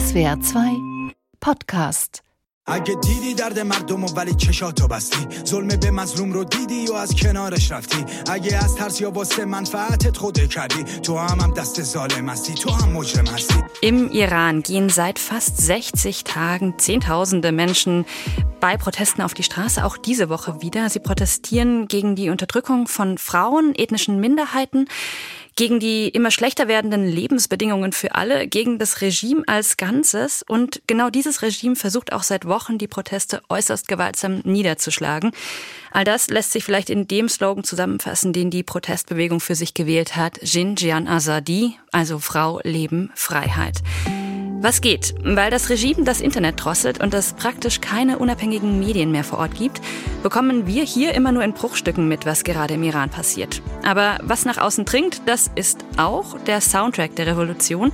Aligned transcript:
SWR 0.00 0.36
2 0.36 0.60
Podcast 1.44 2.22
اگه 2.66 2.94
دیدی 2.94 3.34
درد 3.34 3.58
مردم 3.58 4.04
و 4.04 4.08
ولی 4.08 4.34
چشاتو 4.34 4.88
بستی 4.88 5.26
ظلم 5.46 5.68
به 5.68 5.90
مظلوم 5.90 6.32
رو 6.32 6.44
دیدی 6.44 6.86
و 6.86 6.92
از 6.92 7.14
کنارش 7.14 7.72
رفتی 7.72 8.04
اگه 8.30 8.56
از 8.56 8.74
ترس 8.74 9.00
یا 9.00 9.10
واسه 9.10 9.44
منفعتت 9.44 10.16
خوده 10.16 10.46
کردی 10.46 10.84
تو 11.02 11.18
هم 11.18 11.40
هم 11.40 11.54
دست 11.54 11.82
ظالم 11.82 12.28
هستی 12.28 12.54
تو 12.54 12.70
هم 12.70 12.92
مجرم 12.92 13.26
هستی 13.26 13.54
Im 13.82 14.10
Iran 14.10 14.62
gehen 14.62 14.88
seit 14.88 15.18
fast 15.18 15.60
60 15.60 16.24
Tagen 16.24 16.78
Zehntausende 16.78 17.52
Menschen 17.52 18.04
bei 18.60 18.76
Protesten 18.76 19.22
auf 19.22 19.34
die 19.34 19.42
Straße, 19.42 19.84
auch 19.84 19.96
diese 19.96 20.28
Woche 20.28 20.62
wieder. 20.62 20.88
Sie 20.88 20.98
protestieren 20.98 21.86
gegen 21.88 22.16
die 22.16 22.30
Unterdrückung 22.30 22.88
von 22.88 23.18
Frauen, 23.18 23.74
ethnischen 23.74 24.18
Minderheiten, 24.18 24.86
gegen 25.55 25.79
die 25.79 26.09
immer 26.09 26.31
schlechter 26.31 26.67
werdenden 26.67 27.07
Lebensbedingungen 27.07 27.91
für 27.91 28.15
alle, 28.15 28.47
gegen 28.47 28.79
das 28.79 29.01
Regime 29.01 29.43
als 29.47 29.77
Ganzes. 29.77 30.43
Und 30.47 30.81
genau 30.87 31.09
dieses 31.09 31.41
Regime 31.41 31.75
versucht 31.75 32.13
auch 32.13 32.23
seit 32.23 32.45
Wochen, 32.45 32.77
die 32.77 32.87
Proteste 32.87 33.41
äußerst 33.49 33.87
gewaltsam 33.87 34.39
niederzuschlagen. 34.43 35.31
All 35.91 36.03
das 36.03 36.29
lässt 36.29 36.51
sich 36.51 36.63
vielleicht 36.63 36.89
in 36.89 37.07
dem 37.07 37.27
Slogan 37.27 37.63
zusammenfassen, 37.63 38.33
den 38.33 38.49
die 38.49 38.63
Protestbewegung 38.63 39.39
für 39.39 39.55
sich 39.55 39.73
gewählt 39.73 40.15
hat. 40.15 40.39
Jin 40.41 40.75
Jian 40.75 41.07
Azadi, 41.07 41.75
also 41.91 42.19
Frau, 42.19 42.59
Leben, 42.63 43.11
Freiheit. 43.15 43.79
Was 44.63 44.79
geht? 44.79 45.15
Weil 45.23 45.49
das 45.49 45.71
Regime 45.71 46.03
das 46.03 46.21
Internet 46.21 46.63
drosselt 46.63 46.99
und 47.01 47.15
es 47.15 47.33
praktisch 47.33 47.81
keine 47.81 48.19
unabhängigen 48.19 48.77
Medien 48.77 49.11
mehr 49.11 49.23
vor 49.23 49.39
Ort 49.39 49.55
gibt, 49.55 49.81
bekommen 50.21 50.67
wir 50.67 50.83
hier 50.83 51.15
immer 51.15 51.31
nur 51.31 51.43
in 51.43 51.53
Bruchstücken 51.53 52.07
mit, 52.07 52.27
was 52.27 52.43
gerade 52.43 52.75
im 52.75 52.83
Iran 52.83 53.09
passiert. 53.09 53.63
Aber 53.83 54.19
was 54.21 54.45
nach 54.45 54.59
außen 54.59 54.85
dringt, 54.85 55.23
das 55.25 55.49
ist 55.55 55.83
auch 55.97 56.37
der 56.41 56.61
Soundtrack 56.61 57.15
der 57.15 57.25
Revolution. 57.25 57.91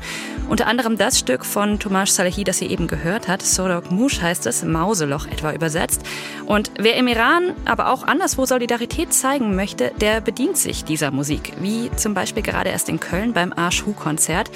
Unter 0.50 0.68
anderem 0.68 0.98
das 0.98 1.18
Stück 1.18 1.46
von 1.46 1.80
Tomasz 1.80 2.16
Salehi, 2.16 2.44
das 2.44 2.62
ihr 2.62 2.70
eben 2.70 2.88
gehört 2.88 3.30
habt. 3.30 3.44
Sorok 3.44 3.90
Mush 3.90 4.22
heißt 4.22 4.46
es, 4.46 4.66
Mauseloch 4.66 5.26
etwa 5.28 5.54
übersetzt. 5.54 6.02
Und 6.46 6.72
wer 6.78 6.98
im 6.98 7.08
Iran, 7.08 7.54
aber 7.64 7.94
auch 7.94 8.04
anderswo 8.04 8.46
Solidarität 8.46 9.14
zeigen 9.14 9.56
möchte, 9.56 9.94
der 10.02 10.20
bedient 10.20 10.58
sich 10.58 10.84
dieser 10.84 11.12
Musik. 11.12 11.54
Wie 11.62 11.90
zum 11.96 12.14
Beispiel 12.14 12.44
gerade 12.44 12.72
erst 12.72 12.90
in 12.90 13.00
Köln 13.00 13.32
beim 13.32 13.54
Arshu-Konzert, 13.54 14.52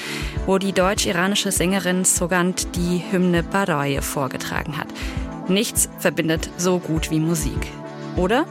wo 0.45 0.57
die 0.57 0.73
deutsch-iranische 0.73 1.53
Sängerin 1.53 2.00
Sogant 2.05 2.75
die 2.75 3.03
Hymne 3.11 3.43
Baroye 3.43 4.01
vorgetragen 4.01 4.77
hat. 4.77 4.87
Nichts 5.47 5.89
verbindet 5.99 6.49
so 6.57 6.79
gut 6.79 7.11
wie 7.11 7.19
Musik. 7.19 7.67
Oder? 8.15 8.45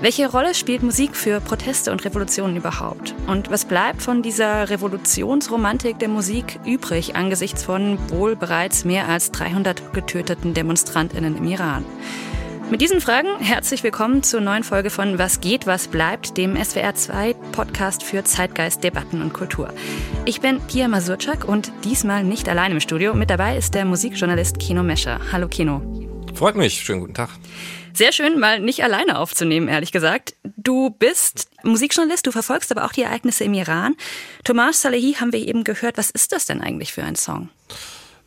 Welche 0.00 0.30
Rolle 0.30 0.54
spielt 0.54 0.82
Musik 0.82 1.16
für 1.16 1.40
Proteste 1.40 1.90
und 1.90 2.04
Revolutionen 2.04 2.56
überhaupt? 2.56 3.14
Und 3.26 3.50
was 3.50 3.64
bleibt 3.64 4.00
von 4.00 4.22
dieser 4.22 4.70
Revolutionsromantik 4.70 5.98
der 5.98 6.08
Musik 6.08 6.60
übrig 6.64 7.16
angesichts 7.16 7.64
von 7.64 7.98
wohl 8.10 8.36
bereits 8.36 8.84
mehr 8.84 9.08
als 9.08 9.32
300 9.32 9.92
getöteten 9.92 10.54
Demonstrantinnen 10.54 11.36
im 11.36 11.48
Iran? 11.48 11.84
Mit 12.70 12.82
diesen 12.82 13.00
Fragen 13.00 13.38
herzlich 13.38 13.82
willkommen 13.82 14.22
zur 14.22 14.42
neuen 14.42 14.62
Folge 14.62 14.90
von 14.90 15.18
Was 15.18 15.40
geht, 15.40 15.66
was 15.66 15.88
bleibt, 15.88 16.36
dem 16.36 16.62
SWR 16.62 16.94
2 16.94 17.32
Podcast 17.52 18.02
für 18.02 18.24
Zeitgeist, 18.24 18.84
Debatten 18.84 19.22
und 19.22 19.32
Kultur. 19.32 19.72
Ich 20.26 20.42
bin 20.42 20.60
Pia 20.60 20.86
Masurczak 20.86 21.46
und 21.46 21.72
diesmal 21.84 22.24
nicht 22.24 22.46
allein 22.46 22.72
im 22.72 22.80
Studio. 22.80 23.14
Mit 23.14 23.30
dabei 23.30 23.56
ist 23.56 23.74
der 23.74 23.86
Musikjournalist 23.86 24.58
Kino 24.58 24.82
Mescher. 24.82 25.18
Hallo 25.32 25.48
Kino. 25.48 25.80
Freut 26.34 26.56
mich. 26.56 26.74
Schönen 26.74 27.00
guten 27.00 27.14
Tag. 27.14 27.30
Sehr 27.94 28.12
schön, 28.12 28.38
mal 28.38 28.60
nicht 28.60 28.84
alleine 28.84 29.18
aufzunehmen, 29.18 29.68
ehrlich 29.68 29.90
gesagt. 29.90 30.36
Du 30.58 30.90
bist 30.90 31.48
Musikjournalist, 31.62 32.26
du 32.26 32.32
verfolgst 32.32 32.70
aber 32.70 32.84
auch 32.84 32.92
die 32.92 33.02
Ereignisse 33.02 33.44
im 33.44 33.54
Iran. 33.54 33.96
Tomas 34.44 34.82
Salehi 34.82 35.14
haben 35.14 35.32
wir 35.32 35.40
eben 35.40 35.64
gehört. 35.64 35.96
Was 35.96 36.10
ist 36.10 36.32
das 36.32 36.44
denn 36.44 36.60
eigentlich 36.60 36.92
für 36.92 37.02
ein 37.02 37.16
Song? 37.16 37.48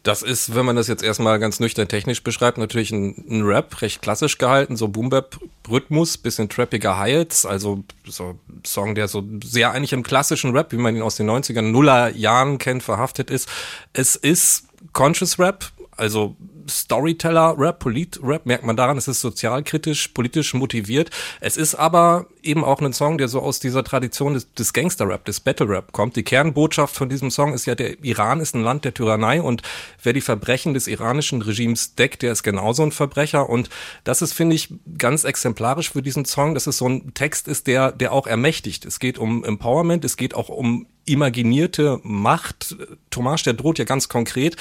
Das 0.04 0.24
ist, 0.24 0.56
wenn 0.56 0.66
man 0.66 0.76
das 0.76 0.88
jetzt 0.88 1.04
erstmal 1.04 1.38
ganz 1.38 1.60
nüchtern 1.60 1.88
technisch 1.88 2.24
beschreibt, 2.24 2.58
natürlich 2.58 2.92
ein, 2.92 3.24
ein 3.30 3.44
Rap, 3.44 3.82
recht 3.82 4.02
klassisch 4.02 4.40
gehalten, 4.40 4.76
so 4.76 4.88
Boom-Bap-Rhythmus, 4.88 6.18
bisschen 6.18 6.50
trappiger 6.50 6.98
Hi-Hats, 6.98 7.46
also 7.46 7.84
so 8.06 8.30
ein 8.50 8.62
Song, 8.66 8.96
der 8.96 9.08
so 9.08 9.24
sehr 9.44 9.72
eigentlich 9.72 9.94
im 9.94 10.02
klassischen 10.02 10.56
Rap, 10.56 10.72
wie 10.72 10.78
man 10.78 10.96
ihn 10.96 11.03
aus 11.03 11.18
den 11.18 11.30
90er, 11.30 11.62
Nuller 11.62 12.09
Jahren 12.16 12.58
kennt, 12.58 12.81
verhaftet 12.81 13.30
ist. 13.30 13.48
Es 13.94 14.16
ist 14.16 14.66
Conscious 14.92 15.38
Rap, 15.38 15.72
also 16.01 16.35
Storyteller-Rap, 16.67 17.78
Polit-Rap, 17.79 18.47
merkt 18.47 18.66
man 18.66 18.75
daran, 18.75 18.97
es 18.97 19.07
ist 19.07 19.22
sozialkritisch, 19.22 20.07
politisch 20.09 20.56
motiviert. 20.56 21.12
Es 21.41 21.57
ist 21.57 21.75
aber 21.75 22.25
eben 22.41 22.63
auch 22.63 22.81
ein 22.81 22.91
Song, 22.91 23.19
der 23.19 23.28
so 23.28 23.39
aus 23.39 23.59
dieser 23.59 23.84
Tradition 23.84 24.34
des, 24.34 24.51
des 24.53 24.73
Gangster-Rap, 24.73 25.25
des 25.25 25.39
Battle-Rap 25.41 25.91
kommt. 25.91 26.16
Die 26.16 26.23
Kernbotschaft 26.23 26.95
von 26.95 27.07
diesem 27.07 27.29
Song 27.29 27.53
ist 27.53 27.67
ja, 27.67 27.75
der 27.75 28.03
Iran 28.03 28.39
ist 28.39 28.56
ein 28.56 28.63
Land 28.63 28.84
der 28.84 28.95
Tyrannei 28.95 29.44
und 29.44 29.62
wer 30.01 30.13
die 30.13 30.22
Verbrechen 30.22 30.73
des 30.73 30.88
iranischen 30.88 31.44
Regimes 31.44 31.94
deckt, 31.94 32.23
der 32.23 32.31
ist 32.31 32.41
genauso 32.41 32.81
ein 32.81 32.91
Verbrecher. 32.91 33.47
Und 33.47 33.69
das 34.03 34.23
ist, 34.23 34.33
finde 34.33 34.56
ich, 34.56 34.73
ganz 34.97 35.23
exemplarisch 35.23 35.91
für 35.91 36.01
diesen 36.01 36.25
Song, 36.25 36.56
dass 36.56 36.66
es 36.66 36.79
so 36.79 36.89
ein 36.89 37.13
Text 37.13 37.47
ist, 37.47 37.68
der, 37.68 37.91
der 37.91 38.12
auch 38.12 38.25
ermächtigt. 38.25 38.85
Es 38.85 39.00
geht 39.00 39.19
um 39.19 39.44
Empowerment, 39.44 40.03
es 40.03 40.18
geht 40.18 40.33
auch 40.33 40.50
um 40.50 40.88
imaginierte 41.06 42.00
Macht. 42.03 42.75
Tomasz, 43.09 43.44
der 43.44 43.53
droht 43.53 43.79
ja 43.79 43.85
ganz 43.85 44.07
konkret, 44.07 44.56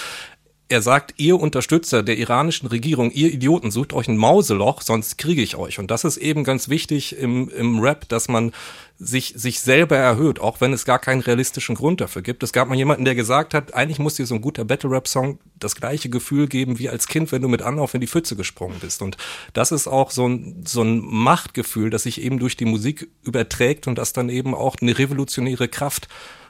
er 0.71 0.83
sagt, 0.83 1.15
ihr 1.17 1.39
Unterstützer 1.39 2.05
der 2.05 2.17
iranischen 2.17 2.69
Regierung, 2.69 3.11
ihr 3.11 3.33
Idioten, 3.33 3.73
sucht 3.73 3.93
euch 3.93 4.07
ein 4.07 4.17
Mauseloch, 4.17 4.83
sonst 4.83 5.19
kriege 5.19 5.43
ich 5.43 5.57
euch. 5.57 5.81
Und 5.81 5.91
das 5.91 6.05
ist 6.05 6.17
eben 6.17 6.45
ganz 6.45 6.69
wichtig 6.69 7.19
im, 7.19 7.49
im 7.49 7.81
Rap, 7.81 8.09
dass 8.09 8.29
man 8.29 8.53
sich, 8.97 9.35
sich 9.37 9.59
selber 9.59 9.97
erhöht, 9.97 10.39
auch 10.39 10.61
wenn 10.61 10.73
es 10.73 10.85
gar 10.85 11.01
keinen 11.01 11.23
realistischen 11.23 11.75
Grund 11.75 12.01
dafür 12.01 12.23
gibt. 12.23 12.45
Es 12.45 12.53
gab 12.53 12.69
mal 12.69 12.77
jemanden, 12.77 13.05
der 13.05 13.17
gesagt 13.17 13.53
hat, 13.53 13.75
eigentlich 13.75 13.99
muss 13.99 14.15
dir 14.15 14.27
so 14.27 14.37
ein 14.37 14.43
guter 14.43 14.65
Battle-Rap-Song 14.65 15.41
das 15.59 15.75
gleiche 15.75 16.09
Gefühl 16.09 16.47
geben 16.47 16.79
wie 16.79 16.89
als 16.89 17.09
Kind, 17.09 17.33
wenn 17.33 17.43
du 17.43 17.49
mit 17.49 17.63
Anlauf 17.63 17.95
in 17.95 18.01
die 18.01 18.07
Pfütze 18.07 18.37
gesprungen 18.37 18.79
bist. 18.81 19.03
Und 19.03 19.17
das 19.55 19.73
ist 19.73 19.89
auch 19.89 20.13
so 20.13 20.29
ein, 20.29 20.63
so 20.65 20.83
ein 20.83 21.01
Machtgefühl, 21.01 21.91
das 21.91 22.05
sich 22.05 22.21
eben 22.23 22.39
durch 22.39 22.57
die 22.57 22.65
Musik 22.65 23.09
überträgt 23.25 23.89
und 23.89 23.99
das 23.99 24.13
dann 24.13 24.29
eben 24.29 24.55
auch 24.55 24.77
eine 24.81 24.97
revolutionäre 24.97 25.67
Kraft 25.67 26.07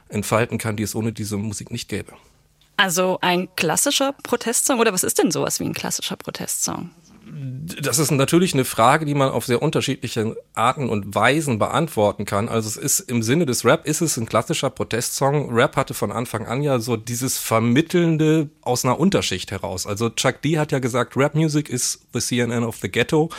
entfalten 0.09 0.59
kann, 0.59 0.75
die 0.75 0.83
es 0.83 0.93
ohne 0.93 1.11
diese 1.11 1.37
Musik 1.37 1.71
nicht 1.71 1.89
gäbe. 1.89 2.13
Also 2.77 3.19
ein 3.21 3.47
klassischer 3.55 4.13
Protestsong 4.23 4.79
oder 4.79 4.93
was 4.93 5.03
ist 5.03 5.19
denn 5.19 5.31
sowas 5.31 5.59
wie 5.59 5.65
ein 5.65 5.73
klassischer 5.73 6.15
Protestsong? 6.15 6.89
Das 7.33 7.97
ist 7.97 8.11
natürlich 8.11 8.53
eine 8.53 8.65
Frage, 8.65 9.05
die 9.05 9.13
man 9.13 9.29
auf 9.29 9.45
sehr 9.45 9.61
unterschiedliche 9.61 10.35
Arten 10.53 10.89
und 10.89 11.15
Weisen 11.15 11.59
beantworten 11.59 12.25
kann. 12.25 12.49
Also 12.49 12.67
es 12.67 12.77
ist 12.77 12.99
im 13.01 13.23
Sinne 13.23 13.45
des 13.45 13.63
Rap 13.63 13.87
ist 13.87 14.01
es 14.01 14.17
ein 14.17 14.25
klassischer 14.25 14.69
Protestsong. 14.69 15.53
Rap 15.53 15.77
hatte 15.77 15.93
von 15.93 16.11
Anfang 16.11 16.45
an 16.45 16.61
ja 16.61 16.79
so 16.79 16.97
dieses 16.97 17.37
Vermittelnde 17.37 18.49
aus 18.61 18.83
einer 18.83 18.99
Unterschicht 18.99 19.51
heraus. 19.51 19.87
Also 19.87 20.09
Chuck 20.09 20.41
D 20.41 20.59
hat 20.59 20.71
ja 20.71 20.79
gesagt, 20.79 21.15
Rap 21.15 21.33
Music 21.33 21.69
is 21.69 22.01
the 22.13 22.19
CNN 22.19 22.63
of 22.63 22.77
the 22.81 22.91
Ghetto. 22.91 23.29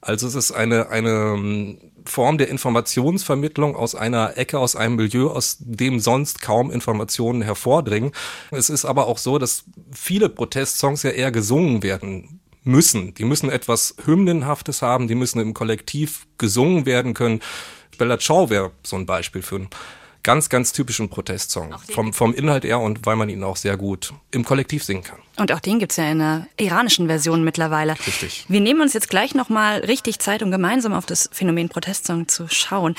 Also 0.00 0.28
es 0.28 0.34
ist 0.34 0.52
eine, 0.52 0.90
eine 0.90 1.76
Form 2.04 2.38
der 2.38 2.48
Informationsvermittlung 2.48 3.74
aus 3.74 3.94
einer 3.94 4.36
Ecke, 4.38 4.58
aus 4.58 4.76
einem 4.76 4.96
Milieu, 4.96 5.28
aus 5.28 5.56
dem 5.60 5.98
sonst 5.98 6.40
kaum 6.40 6.70
Informationen 6.70 7.42
hervordringen. 7.42 8.12
Es 8.50 8.70
ist 8.70 8.84
aber 8.84 9.06
auch 9.06 9.18
so, 9.18 9.38
dass 9.38 9.64
viele 9.92 10.28
Protestsongs 10.28 11.02
ja 11.02 11.10
eher 11.10 11.32
gesungen 11.32 11.82
werden 11.82 12.40
müssen. 12.62 13.14
Die 13.14 13.24
müssen 13.24 13.50
etwas 13.50 13.96
Hymnenhaftes 14.04 14.82
haben, 14.82 15.08
die 15.08 15.14
müssen 15.14 15.40
im 15.40 15.54
Kollektiv 15.54 16.26
gesungen 16.38 16.86
werden 16.86 17.14
können. 17.14 17.40
Bella 17.96 18.18
Ciao 18.18 18.50
wäre 18.50 18.70
so 18.84 18.96
ein 18.96 19.06
Beispiel 19.06 19.42
für 19.42 19.56
ein 19.56 19.68
ganz, 20.28 20.50
ganz 20.50 20.74
typischen 20.74 21.08
Protestsong. 21.08 21.74
Vom, 21.94 22.12
vom 22.12 22.34
Inhalt 22.34 22.62
her 22.62 22.80
und 22.80 23.06
weil 23.06 23.16
man 23.16 23.30
ihn 23.30 23.42
auch 23.42 23.56
sehr 23.56 23.78
gut 23.78 24.12
im 24.30 24.44
Kollektiv 24.44 24.84
singen 24.84 25.02
kann. 25.02 25.20
Und 25.38 25.52
auch 25.52 25.60
den 25.60 25.78
gibt's 25.78 25.96
ja 25.96 26.04
in 26.04 26.20
einer 26.20 26.48
iranischen 26.58 27.06
Version 27.06 27.44
mittlerweile. 27.44 27.92
Richtig. 27.92 28.44
Wir 28.48 28.60
nehmen 28.60 28.80
uns 28.80 28.92
jetzt 28.92 29.08
gleich 29.08 29.34
nochmal 29.34 29.78
richtig 29.78 30.18
Zeit, 30.18 30.42
um 30.42 30.50
gemeinsam 30.50 30.92
auf 30.92 31.06
das 31.06 31.30
Phänomen 31.32 31.68
Protestsong 31.68 32.26
zu 32.28 32.48
schauen. 32.48 32.96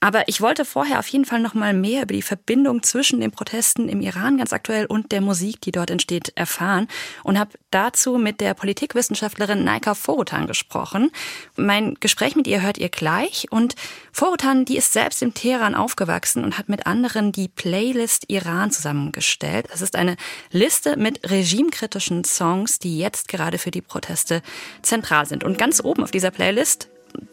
Aber 0.00 0.26
ich 0.26 0.40
wollte 0.40 0.64
vorher 0.64 0.98
auf 0.98 1.06
jeden 1.08 1.26
Fall 1.26 1.40
nochmal 1.40 1.74
mehr 1.74 2.02
über 2.02 2.14
die 2.14 2.22
Verbindung 2.22 2.82
zwischen 2.82 3.20
den 3.20 3.30
Protesten 3.30 3.88
im 3.88 4.00
Iran 4.00 4.38
ganz 4.38 4.52
aktuell 4.52 4.86
und 4.86 5.12
der 5.12 5.20
Musik, 5.20 5.60
die 5.60 5.70
dort 5.70 5.90
entsteht, 5.90 6.32
erfahren 6.34 6.88
und 7.22 7.38
habe 7.38 7.50
dazu 7.70 8.16
mit 8.16 8.40
der 8.40 8.54
Politikwissenschaftlerin 8.54 9.62
Naika 9.62 9.94
Forutan 9.94 10.46
gesprochen. 10.46 11.10
Mein 11.56 11.94
Gespräch 12.00 12.34
mit 12.34 12.46
ihr 12.46 12.62
hört 12.62 12.78
ihr 12.78 12.88
gleich 12.88 13.46
und 13.50 13.76
Forutan, 14.12 14.64
die 14.64 14.78
ist 14.78 14.92
selbst 14.92 15.22
im 15.22 15.34
Teheran 15.34 15.74
aufgewachsen 15.74 16.42
und 16.42 16.58
hat 16.58 16.70
mit 16.72 16.86
anderen 16.86 17.30
die 17.30 17.48
Playlist 17.48 18.24
Iran 18.28 18.70
zusammengestellt. 18.70 19.66
Das 19.70 19.82
ist 19.82 19.94
eine 19.94 20.16
Liste 20.50 20.96
mit 20.96 21.30
regimekritischen 21.30 22.24
Songs, 22.24 22.78
die 22.78 22.98
jetzt 22.98 23.28
gerade 23.28 23.58
für 23.58 23.70
die 23.70 23.82
Proteste 23.82 24.42
zentral 24.80 25.26
sind. 25.26 25.44
Und 25.44 25.58
ganz 25.58 25.84
oben 25.84 26.02
auf 26.02 26.10
dieser 26.10 26.30
Playlist 26.30 26.88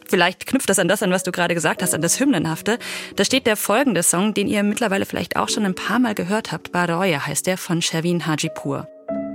vielleicht 0.08 0.46
knüpft 0.46 0.68
das 0.68 0.78
an 0.78 0.88
das 0.88 1.02
an, 1.02 1.10
was 1.10 1.22
du 1.22 1.32
gerade 1.32 1.54
gesagt 1.54 1.82
hast, 1.82 1.94
an 1.94 2.02
das 2.02 2.20
Hymnenhafte. 2.20 2.78
Da 3.16 3.24
steht 3.24 3.46
der 3.46 3.56
folgende 3.56 4.02
Song, 4.02 4.34
den 4.34 4.46
ihr 4.46 4.62
mittlerweile 4.62 5.06
vielleicht 5.06 5.36
auch 5.36 5.48
schon 5.48 5.64
ein 5.64 5.74
paar 5.74 5.98
Mal 5.98 6.14
gehört 6.14 6.52
habt. 6.52 6.70
Baroya 6.70 7.26
heißt 7.26 7.46
der 7.46 7.56
von 7.56 7.80
Sherwin 7.80 8.26
Hajipur. 8.26 8.86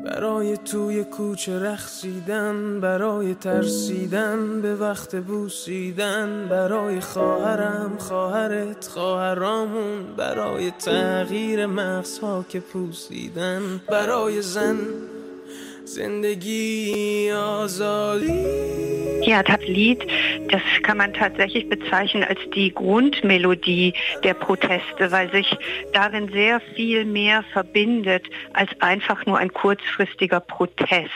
برای 0.05 0.57
توی 0.57 1.03
کوچه 1.03 1.59
رخصیدن 1.59 2.79
برای 2.81 3.33
ترسیدن 3.33 4.61
به 4.61 4.75
وقت 4.75 5.15
بوسیدن 5.15 6.47
برای 6.49 6.99
خواهرم 6.99 7.97
خواهرت 7.97 8.87
خواهرامون 8.87 10.15
برای 10.17 10.71
تغییر 10.71 11.65
مغزها 11.65 12.45
که 12.49 12.59
پوسیدن 12.59 13.81
برای 13.89 14.41
زن 14.41 14.77
Zindagi 15.85 17.27
Ja, 19.31 19.43
das 19.43 19.61
Lied, 19.75 20.01
das 20.55 20.83
kann 20.83 20.97
man 20.97 21.13
tatsächlich 21.13 21.67
bezeichnen 21.67 22.23
als 22.23 22.39
die 22.55 22.73
Grundmelodie 22.73 23.93
der 24.23 24.33
Proteste, 24.33 25.11
weil 25.11 25.29
sich 25.29 25.57
darin 25.91 26.31
sehr 26.31 26.61
viel 26.61 27.03
mehr 27.03 27.43
verbindet 27.51 28.23
als 28.53 28.69
einfach 28.79 29.25
nur 29.25 29.37
ein 29.37 29.51
kurzfristiger 29.51 30.39
Protest. 30.39 31.11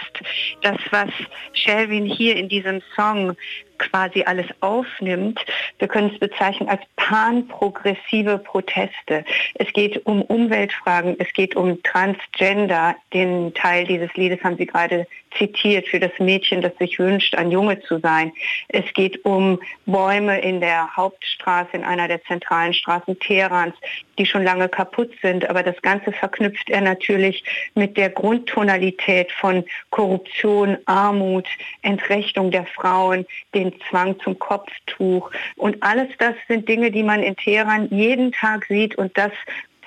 Das, 0.62 0.78
was 0.92 1.10
Shelvin 1.54 2.06
hier 2.06 2.36
in 2.36 2.50
diesem 2.50 2.82
Song 2.98 3.38
quasi 3.80 4.24
alles 4.24 4.46
aufnimmt. 4.60 5.40
Wir 5.80 5.88
können 5.88 6.12
es 6.14 6.20
bezeichnen 6.20 6.70
als 6.70 6.82
panprogressive 6.96 8.38
Proteste. 8.38 9.26
Es 9.56 9.72
geht 9.74 10.06
um 10.06 10.22
Umweltfragen, 10.22 11.16
es 11.20 11.32
geht 11.34 11.56
um 11.56 11.82
Transgender. 11.84 12.96
Den 13.14 13.54
Teil 13.54 13.86
dieses 13.86 14.14
Liedes 14.14 14.44
haben 14.44 14.58
Sie 14.58 14.68
gerade 14.68 15.08
zitiert 15.38 15.88
für 15.88 16.00
das 16.00 16.12
Mädchen, 16.20 16.62
das 16.62 16.76
sich 16.78 17.00
wünscht, 17.00 17.36
ein 17.36 17.52
Junge 17.52 17.82
zu 17.82 18.00
sein. 18.00 18.32
Es 18.68 18.86
geht 18.94 19.24
um 19.26 19.60
Bäume 19.86 20.40
in 20.42 20.60
der 20.60 20.96
Hauptstraße, 20.96 21.72
in 21.74 21.84
einer 21.84 22.08
der 22.08 22.24
zentralen 22.24 22.74
Straßen 22.74 23.20
Teherans, 23.20 23.76
die 24.20 24.26
schon 24.26 24.44
lange 24.44 24.70
kaputt 24.70 25.12
sind. 25.24 25.50
Aber 25.50 25.64
das 25.64 25.82
Ganze 25.82 26.12
verknüpft 26.12 26.70
er 26.70 26.82
natürlich 26.82 27.44
mit 27.74 27.98
der 27.98 28.10
Grundtonalität 28.10 29.32
von 29.32 29.64
Korruption, 29.90 30.78
Armut, 30.86 31.48
Entrechtung 31.82 32.52
der 32.52 32.66
Frauen, 32.66 33.26
den 33.56 33.74
Zwang 33.90 34.20
zum 34.20 34.38
Kopftuch. 34.38 35.32
Und 35.56 35.82
alles 35.82 36.10
das 36.20 36.36
sind 36.48 36.70
Dinge, 36.70 36.92
die 36.92 37.04
man 37.04 37.24
in 37.24 37.36
Teheran 37.36 37.88
jeden 37.90 38.32
Tag 38.32 38.66
sieht 38.66 38.96
und 38.96 39.18
das 39.18 39.32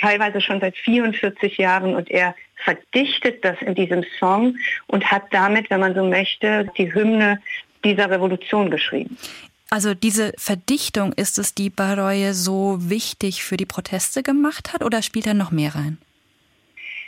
teilweise 0.00 0.40
schon 0.40 0.60
seit 0.60 0.76
44 0.76 1.58
Jahren 1.58 1.94
und 1.94 2.10
er 2.10 2.34
verdichtet 2.56 3.44
das 3.44 3.60
in 3.62 3.74
diesem 3.74 4.04
Song 4.18 4.56
und 4.88 5.10
hat 5.10 5.24
damit, 5.30 5.70
wenn 5.70 5.80
man 5.80 5.94
so 5.94 6.04
möchte, 6.04 6.68
die 6.76 6.92
Hymne 6.92 7.40
dieser 7.84 8.10
Revolution 8.10 8.70
geschrieben. 8.70 9.16
Also 9.72 9.94
diese 9.94 10.34
Verdichtung 10.36 11.14
ist 11.14 11.38
es, 11.38 11.54
die 11.54 11.70
Baroye 11.70 12.34
so 12.34 12.76
wichtig 12.78 13.42
für 13.42 13.56
die 13.56 13.64
Proteste 13.64 14.22
gemacht 14.22 14.74
hat 14.74 14.84
oder 14.84 15.00
spielt 15.00 15.24
da 15.24 15.32
noch 15.32 15.50
mehr 15.50 15.74
rein? 15.74 15.96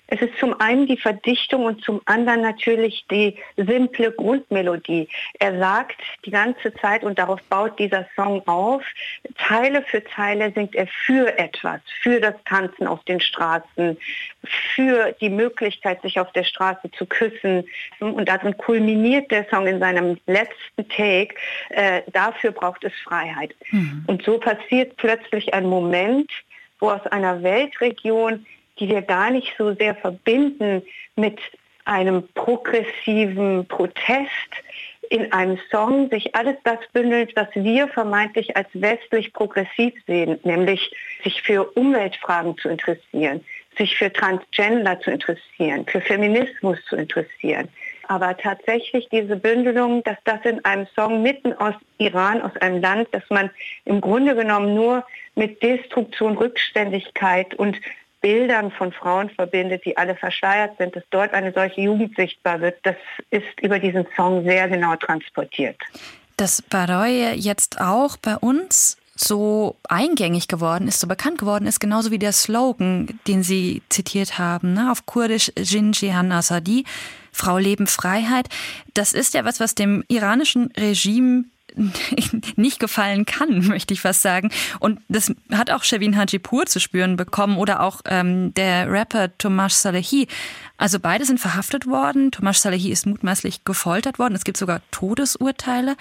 Es 0.06 0.20
ist 0.20 0.38
zum 0.38 0.60
einen 0.60 0.86
die 0.86 0.98
Verdichtung 0.98 1.64
und 1.64 1.82
zum 1.82 2.00
anderen 2.04 2.42
natürlich 2.42 3.06
die 3.10 3.36
simple 3.56 4.12
Grundmelodie. 4.12 5.08
Er 5.38 5.58
sagt 5.58 5.96
die 6.24 6.30
ganze 6.30 6.74
Zeit, 6.74 7.04
und 7.04 7.18
darauf 7.18 7.42
baut 7.44 7.78
dieser 7.78 8.06
Song 8.14 8.46
auf, 8.46 8.82
Zeile 9.48 9.82
für 9.82 10.04
Zeile 10.04 10.52
singt 10.52 10.74
er 10.74 10.86
für 10.86 11.38
etwas, 11.38 11.80
für 12.02 12.20
das 12.20 12.34
Tanzen 12.44 12.86
auf 12.86 13.02
den 13.04 13.20
Straßen, 13.20 13.96
für 14.74 15.12
die 15.20 15.30
Möglichkeit, 15.30 16.02
sich 16.02 16.20
auf 16.20 16.30
der 16.32 16.44
Straße 16.44 16.90
zu 16.92 17.06
küssen. 17.06 17.64
Und 17.98 18.28
darin 18.28 18.56
kulminiert 18.58 19.30
der 19.30 19.48
Song 19.48 19.66
in 19.66 19.80
seinem 19.80 20.18
letzten 20.26 20.88
Take, 20.88 21.34
äh, 21.70 22.02
dafür 22.12 22.52
braucht 22.52 22.84
es 22.84 22.92
Freiheit. 23.04 23.54
Mhm. 23.70 24.04
Und 24.06 24.22
so 24.22 24.38
passiert 24.38 24.96
plötzlich 24.96 25.54
ein 25.54 25.66
Moment, 25.66 26.30
wo 26.78 26.90
aus 26.90 27.06
einer 27.06 27.42
Weltregion 27.42 28.44
die 28.78 28.88
wir 28.88 29.02
gar 29.02 29.30
nicht 29.30 29.54
so 29.58 29.74
sehr 29.74 29.94
verbinden 29.94 30.82
mit 31.16 31.38
einem 31.84 32.26
progressiven 32.34 33.66
Protest 33.66 34.28
in 35.10 35.32
einem 35.32 35.58
Song 35.70 36.08
sich 36.10 36.34
alles 36.34 36.56
das 36.64 36.78
bündelt, 36.92 37.34
was 37.36 37.48
wir 37.54 37.88
vermeintlich 37.88 38.56
als 38.56 38.68
westlich 38.72 39.32
progressiv 39.32 39.94
sehen, 40.06 40.38
nämlich 40.44 40.90
sich 41.22 41.42
für 41.42 41.64
Umweltfragen 41.72 42.56
zu 42.58 42.68
interessieren, 42.68 43.44
sich 43.76 43.96
für 43.96 44.12
Transgender 44.12 44.98
zu 45.00 45.10
interessieren, 45.10 45.84
für 45.86 46.00
Feminismus 46.00 46.78
zu 46.88 46.96
interessieren. 46.96 47.68
Aber 48.08 48.36
tatsächlich 48.36 49.08
diese 49.10 49.36
Bündelung, 49.36 50.02
dass 50.04 50.18
das 50.24 50.44
in 50.44 50.64
einem 50.64 50.86
Song 50.94 51.22
mitten 51.22 51.52
aus 51.54 51.74
Iran, 51.98 52.42
aus 52.42 52.56
einem 52.60 52.80
Land, 52.80 53.08
das 53.12 53.22
man 53.30 53.50
im 53.84 54.00
Grunde 54.00 54.34
genommen 54.34 54.74
nur 54.74 55.04
mit 55.34 55.62
Destruktion, 55.62 56.36
Rückständigkeit 56.36 57.54
und 57.54 57.80
Bildern 58.24 58.70
von 58.70 58.90
Frauen 58.90 59.28
verbindet, 59.28 59.84
die 59.84 59.98
alle 59.98 60.16
verschleiert 60.16 60.78
sind, 60.78 60.96
dass 60.96 61.02
dort 61.10 61.34
eine 61.34 61.52
solche 61.52 61.82
Jugend 61.82 62.16
sichtbar 62.16 62.58
wird, 62.62 62.78
das 62.82 62.96
ist 63.28 63.60
über 63.60 63.78
diesen 63.78 64.06
Song 64.16 64.44
sehr 64.44 64.66
genau 64.66 64.96
transportiert. 64.96 65.76
Dass 66.38 66.62
Baroye 66.62 67.34
jetzt 67.34 67.82
auch 67.82 68.16
bei 68.16 68.38
uns 68.38 68.96
so 69.14 69.76
eingängig 69.90 70.48
geworden 70.48 70.88
ist, 70.88 71.00
so 71.00 71.06
bekannt 71.06 71.36
geworden 71.36 71.66
ist, 71.66 71.80
genauso 71.80 72.10
wie 72.10 72.18
der 72.18 72.32
Slogan, 72.32 73.20
den 73.28 73.42
Sie 73.42 73.82
zitiert 73.90 74.38
haben, 74.38 74.72
ne, 74.72 74.90
auf 74.90 75.04
Kurdisch 75.04 75.52
Jin 75.58 75.92
Jihan 75.92 76.32
Asadi, 76.32 76.86
Frau 77.30 77.58
Leben 77.58 77.86
Freiheit. 77.86 78.48
Das 78.94 79.12
ist 79.12 79.34
ja 79.34 79.44
was, 79.44 79.60
was 79.60 79.74
dem 79.74 80.02
iranischen 80.08 80.72
Regime 80.78 81.44
nicht 82.56 82.78
gefallen 82.78 83.24
kann, 83.24 83.66
möchte 83.66 83.94
ich 83.94 84.00
fast 84.00 84.22
sagen. 84.22 84.50
Und 84.80 85.00
das 85.08 85.32
hat 85.52 85.70
auch 85.70 85.84
Shavin 85.84 86.16
Hajipur 86.16 86.66
zu 86.66 86.80
spüren 86.80 87.16
bekommen 87.16 87.58
oder 87.58 87.80
auch 87.80 88.00
ähm, 88.06 88.54
der 88.54 88.90
Rapper 88.90 89.36
Tomasz 89.38 89.82
Salehi. 89.82 90.28
Also 90.76 90.98
beide 91.00 91.24
sind 91.24 91.40
verhaftet 91.40 91.86
worden. 91.86 92.30
Tomasz 92.30 92.62
Salehi 92.62 92.90
ist 92.90 93.06
mutmaßlich 93.06 93.64
gefoltert 93.64 94.18
worden. 94.18 94.34
Es 94.34 94.44
gibt 94.44 94.56
sogar 94.56 94.80
Todesurteile. 94.90 95.96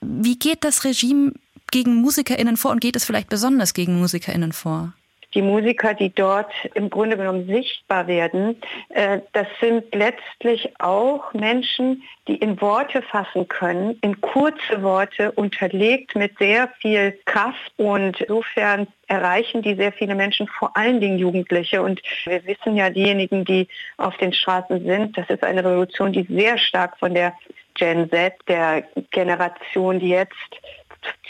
Wie 0.00 0.38
geht 0.38 0.64
das 0.64 0.84
Regime 0.84 1.32
gegen 1.70 1.96
MusikerInnen 1.96 2.56
vor 2.56 2.70
und 2.70 2.80
geht 2.80 2.96
es 2.96 3.04
vielleicht 3.04 3.28
besonders 3.28 3.74
gegen 3.74 3.98
MusikerInnen 3.98 4.52
vor? 4.52 4.92
Die 5.34 5.42
Musiker, 5.42 5.94
die 5.94 6.14
dort 6.14 6.52
im 6.74 6.90
Grunde 6.90 7.16
genommen 7.16 7.46
sichtbar 7.46 8.06
werden, 8.06 8.60
äh, 8.90 9.20
das 9.32 9.46
sind 9.60 9.94
letztlich 9.94 10.72
auch 10.80 11.32
Menschen, 11.34 12.02
die 12.28 12.36
in 12.36 12.60
Worte 12.60 13.02
fassen 13.02 13.48
können, 13.48 13.98
in 14.00 14.20
kurze 14.20 14.82
Worte, 14.82 15.32
unterlegt 15.32 16.14
mit 16.14 16.38
sehr 16.38 16.68
viel 16.80 17.18
Kraft. 17.26 17.72
Und 17.76 18.20
insofern 18.20 18.86
erreichen 19.08 19.62
die 19.62 19.74
sehr 19.74 19.92
viele 19.92 20.14
Menschen, 20.14 20.46
vor 20.46 20.76
allen 20.76 21.00
Dingen 21.00 21.18
Jugendliche. 21.18 21.82
Und 21.82 22.00
wir 22.24 22.44
wissen 22.46 22.76
ja, 22.76 22.90
diejenigen, 22.90 23.44
die 23.44 23.68
auf 23.98 24.16
den 24.16 24.32
Straßen 24.32 24.84
sind, 24.84 25.18
das 25.18 25.28
ist 25.28 25.42
eine 25.42 25.64
Revolution, 25.64 26.12
die 26.12 26.26
sehr 26.30 26.56
stark 26.58 26.98
von 26.98 27.14
der 27.14 27.34
Gen 27.74 28.08
Z, 28.08 28.34
der 28.46 28.84
Generation, 29.10 29.98
die 29.98 30.10
jetzt 30.10 30.32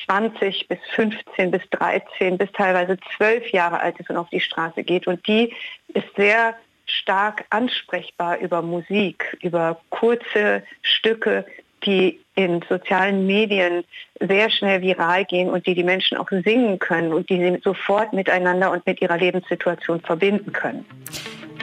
20 0.07 0.69
bis 0.69 0.79
15 0.95 1.51
bis 1.51 1.63
13 1.71 2.39
bis 2.39 2.51
teilweise 2.53 2.97
12 3.17 3.51
Jahre 3.51 3.81
alt 3.81 3.99
ist 3.99 4.11
und 4.11 4.17
auf 4.17 4.29
die 4.31 4.41
Straße 4.41 4.83
geht. 4.83 5.07
Und 5.07 5.27
die 5.27 5.53
ist 5.89 6.07
sehr 6.17 6.55
stark 6.87 7.45
ansprechbar 7.51 8.39
über 8.39 8.63
Musik, 8.63 9.37
über 9.43 9.81
kurze 9.91 10.63
Stücke, 10.83 11.47
die 11.85 12.21
in 12.35 12.63
sozialen 12.69 13.27
Medien 13.27 13.85
sehr 14.21 14.51
schnell 14.51 14.83
viral 14.83 15.25
gehen 15.25 15.51
und 15.51 15.67
die 15.67 15.75
die 15.75 15.85
Menschen 15.85 16.17
auch 16.17 16.29
singen 16.31 16.79
können 16.79 17.13
und 17.13 17.29
die 17.31 17.39
sie 17.39 17.61
sofort 17.63 18.13
miteinander 18.13 18.71
und 18.71 18.87
mit 18.87 19.01
ihrer 19.01 19.19
Lebenssituation 19.19 20.01
verbinden 20.01 20.53
können. 20.53 20.85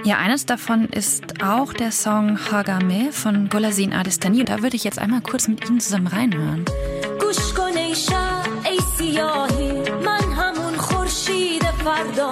Ja, 0.04 0.18
eines 0.18 0.46
davon 0.48 0.86
ist 0.90 1.44
auch 1.44 1.74
der 1.74 1.92
Song 1.92 2.40
Hagame 2.52 3.12
von 3.12 3.50
Golazin 3.50 3.94
Adestani. 3.94 4.44
Da 4.46 4.64
würde 4.64 4.76
ich 4.76 4.84
jetzt 4.84 4.98
einmal 4.98 5.22
kurz 5.22 5.48
mit 5.48 5.70
Ihnen 5.70 5.80
zusammen 5.80 6.08
reinhören. 6.08 6.66
سیاهی 8.98 9.72
من 10.06 10.32
همون 10.32 10.78
خورشید 10.78 11.64
فردا 11.64 12.30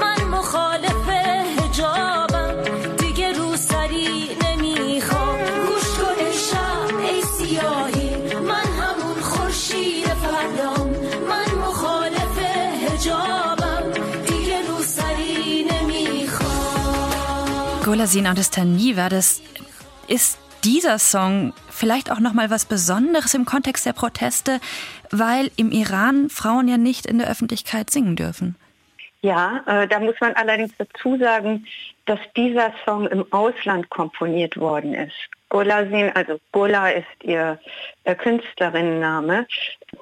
من 0.00 0.24
مخالف 0.24 1.08
هجابم 1.58 2.54
دیگه 2.98 3.32
رو 3.32 3.56
سری 3.56 4.36
نمی‌خوام. 4.44 5.38
گوش 5.38 5.88
کن 5.98 6.18
ای 6.18 7.08
ای 7.08 7.22
سیاهی 7.22 8.34
من 8.40 8.66
همون 8.80 9.20
خورشید 9.22 10.06
فردا 10.06 10.84
من 11.30 11.54
مخالف 11.68 12.38
هجابم 12.88 13.82
دیگه 14.28 14.58
رو 14.68 14.82
سری 14.82 15.66
نمی‌خوام. 15.70 16.46
Golazin 17.82 18.26
Adestani 18.26 18.96
war 18.96 19.10
das 19.10 19.28
ist 20.08 20.38
dieser 20.64 20.98
Song 20.98 21.52
vielleicht 21.76 22.10
auch 22.10 22.20
noch 22.20 22.32
mal 22.32 22.50
was 22.50 22.64
Besonderes 22.64 23.34
im 23.34 23.44
Kontext 23.44 23.86
der 23.86 23.92
Proteste, 23.92 24.60
weil 25.10 25.50
im 25.56 25.70
Iran 25.70 26.28
Frauen 26.30 26.68
ja 26.68 26.78
nicht 26.78 27.06
in 27.06 27.18
der 27.18 27.28
Öffentlichkeit 27.28 27.90
singen 27.90 28.16
dürfen. 28.16 28.56
Ja, 29.22 29.62
äh, 29.66 29.88
da 29.88 29.98
muss 29.98 30.14
man 30.20 30.34
allerdings 30.34 30.72
dazu 30.78 31.18
sagen, 31.18 31.66
dass 32.04 32.20
dieser 32.36 32.72
Song 32.84 33.06
im 33.08 33.24
Ausland 33.32 33.90
komponiert 33.90 34.56
worden 34.56 34.94
ist. 34.94 35.16
Golazin, 35.48 36.10
also 36.14 36.38
Gola 36.52 36.90
ist 36.90 37.06
ihr 37.22 37.58
äh, 38.04 38.14
Künstlerinnenname, 38.14 39.46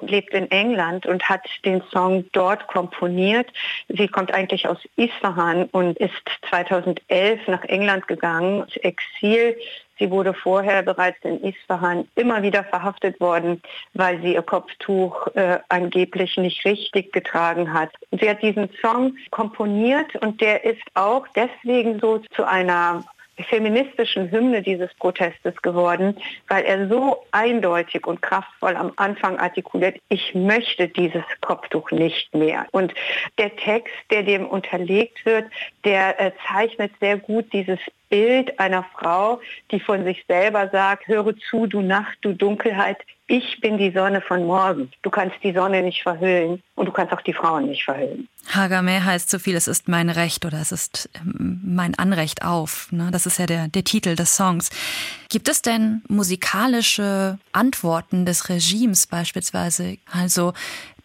lebt 0.01 0.33
in 0.33 0.49
England 0.49 1.05
und 1.05 1.27
hat 1.27 1.41
den 1.63 1.81
Song 1.91 2.25
dort 2.31 2.67
komponiert. 2.67 3.47
Sie 3.87 4.07
kommt 4.07 4.33
eigentlich 4.33 4.67
aus 4.67 4.79
Isfahan 4.95 5.65
und 5.71 5.97
ist 5.97 6.13
2011 6.49 7.47
nach 7.47 7.63
England 7.65 8.07
gegangen, 8.07 8.61
ins 8.63 8.77
Exil. 8.77 9.55
Sie 9.97 10.11
wurde 10.11 10.33
vorher 10.33 10.83
bereits 10.83 11.17
in 11.23 11.41
Isfahan 11.43 12.07
immer 12.15 12.41
wieder 12.43 12.63
verhaftet 12.63 13.19
worden, 13.19 13.61
weil 13.93 14.21
sie 14.21 14.33
ihr 14.33 14.41
Kopftuch 14.41 15.27
äh, 15.35 15.59
angeblich 15.69 16.37
nicht 16.37 16.65
richtig 16.65 17.13
getragen 17.13 17.73
hat. 17.73 17.91
Sie 18.11 18.29
hat 18.29 18.41
diesen 18.41 18.69
Song 18.81 19.15
komponiert 19.31 20.15
und 20.17 20.41
der 20.41 20.63
ist 20.65 20.83
auch 20.93 21.25
deswegen 21.35 21.99
so 21.99 22.19
zu 22.35 22.43
einer 22.45 23.03
feministischen 23.43 24.31
Hymne 24.31 24.61
dieses 24.61 24.93
Protestes 24.95 25.55
geworden, 25.61 26.17
weil 26.47 26.63
er 26.63 26.87
so 26.87 27.25
eindeutig 27.31 28.05
und 28.07 28.21
kraftvoll 28.21 28.75
am 28.75 28.93
Anfang 28.95 29.37
artikuliert, 29.39 29.97
ich 30.09 30.33
möchte 30.33 30.87
dieses 30.87 31.23
Kopftuch 31.41 31.91
nicht 31.91 32.33
mehr. 32.33 32.65
Und 32.71 32.93
der 33.37 33.55
Text, 33.55 33.93
der 34.09 34.23
dem 34.23 34.47
unterlegt 34.47 35.25
wird, 35.25 35.45
der 35.83 36.19
äh, 36.19 36.31
zeichnet 36.47 36.91
sehr 36.99 37.17
gut 37.17 37.51
dieses 37.51 37.79
Bild 38.15 38.57
einer 38.61 38.85
Frau, 38.97 39.41
die 39.71 39.79
von 39.81 40.05
sich 40.05 40.23
selber 40.25 40.69
sagt, 40.69 41.05
höre 41.05 41.35
zu, 41.49 41.67
du 41.67 41.81
Nacht, 41.81 42.17
du 42.21 42.31
Dunkelheit, 42.31 42.97
ich 43.27 43.59
bin 43.59 43.77
die 43.77 43.91
Sonne 43.91 44.21
von 44.21 44.45
morgen. 44.45 44.89
Du 45.01 45.09
kannst 45.09 45.35
die 45.43 45.51
Sonne 45.51 45.81
nicht 45.83 46.01
verhüllen 46.01 46.63
und 46.75 46.85
du 46.85 46.93
kannst 46.93 47.11
auch 47.11 47.21
die 47.21 47.33
Frauen 47.33 47.65
nicht 47.65 47.83
verhüllen. 47.83 48.29
Hagame 48.47 49.03
heißt 49.03 49.29
so 49.29 49.37
viel, 49.37 49.57
es 49.57 49.67
ist 49.67 49.89
mein 49.89 50.09
Recht 50.09 50.45
oder 50.45 50.61
es 50.61 50.71
ist 50.71 51.09
ähm, 51.15 51.59
mein 51.65 51.95
Anrecht 51.95 52.45
auf. 52.45 52.89
Ne? 52.91 53.09
Das 53.11 53.25
ist 53.25 53.37
ja 53.37 53.47
der, 53.47 53.67
der 53.67 53.83
Titel 53.83 54.15
des 54.15 54.37
Songs. 54.37 54.69
Gibt 55.27 55.49
es 55.49 55.61
denn 55.61 56.01
musikalische 56.07 57.37
Antworten 57.51 58.25
des 58.25 58.47
Regimes 58.47 59.07
beispielsweise? 59.07 59.97
Also 60.09 60.53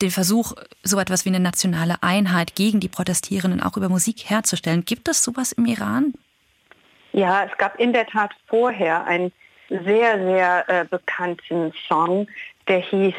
den 0.01 0.13
Versuch, 0.13 0.53
so 0.85 1.01
etwas 1.01 1.25
wie 1.25 1.31
eine 1.31 1.41
nationale 1.41 2.03
Einheit 2.05 2.55
gegen 2.55 2.79
die 2.79 2.89
Protestierenden 2.89 3.61
auch 3.61 3.77
über 3.77 3.89
Musik 3.89 4.31
herzustellen. 4.31 4.85
Gibt 4.85 5.09
es 5.09 5.25
sowas 5.25 5.51
im 5.51 5.65
Iran? 5.65 6.15
Ja, 7.13 7.45
es 7.45 7.57
gab 7.59 7.79
in 7.81 7.93
der 7.93 8.07
Tat 8.07 8.31
vorher 8.47 9.05
einen 9.05 9.33
sehr, 9.69 10.19
sehr 10.19 10.65
äh, 10.69 10.85
bekannten 10.85 11.73
Song, 11.89 12.27
der 12.69 12.79
hieß 12.79 13.15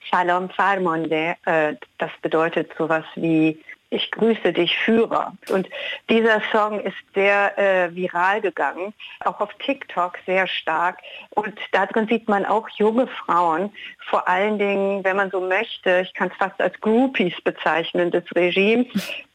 Shalom 0.00 0.50
Farmonde. 0.50 1.36
Äh, 1.46 1.74
das 1.98 2.10
bedeutet 2.22 2.70
sowas 2.76 3.04
wie 3.14 3.58
ich 3.94 4.10
grüße 4.10 4.52
dich, 4.52 4.76
Führer. 4.76 5.34
Und 5.50 5.68
dieser 6.10 6.42
Song 6.50 6.80
ist 6.80 6.96
sehr 7.14 7.56
äh, 7.56 7.94
viral 7.94 8.40
gegangen, 8.40 8.92
auch 9.24 9.40
auf 9.40 9.54
TikTok 9.64 10.18
sehr 10.26 10.46
stark. 10.48 10.98
Und 11.30 11.54
darin 11.72 12.08
sieht 12.08 12.28
man 12.28 12.44
auch 12.44 12.68
junge 12.70 13.06
Frauen, 13.06 13.72
vor 13.98 14.26
allen 14.26 14.58
Dingen, 14.58 15.04
wenn 15.04 15.16
man 15.16 15.30
so 15.30 15.40
möchte, 15.40 16.00
ich 16.02 16.12
kann 16.14 16.28
es 16.28 16.36
fast 16.36 16.60
als 16.60 16.78
Groupies 16.80 17.40
bezeichnen 17.42 18.10
des 18.10 18.24
Regimes, 18.34 18.86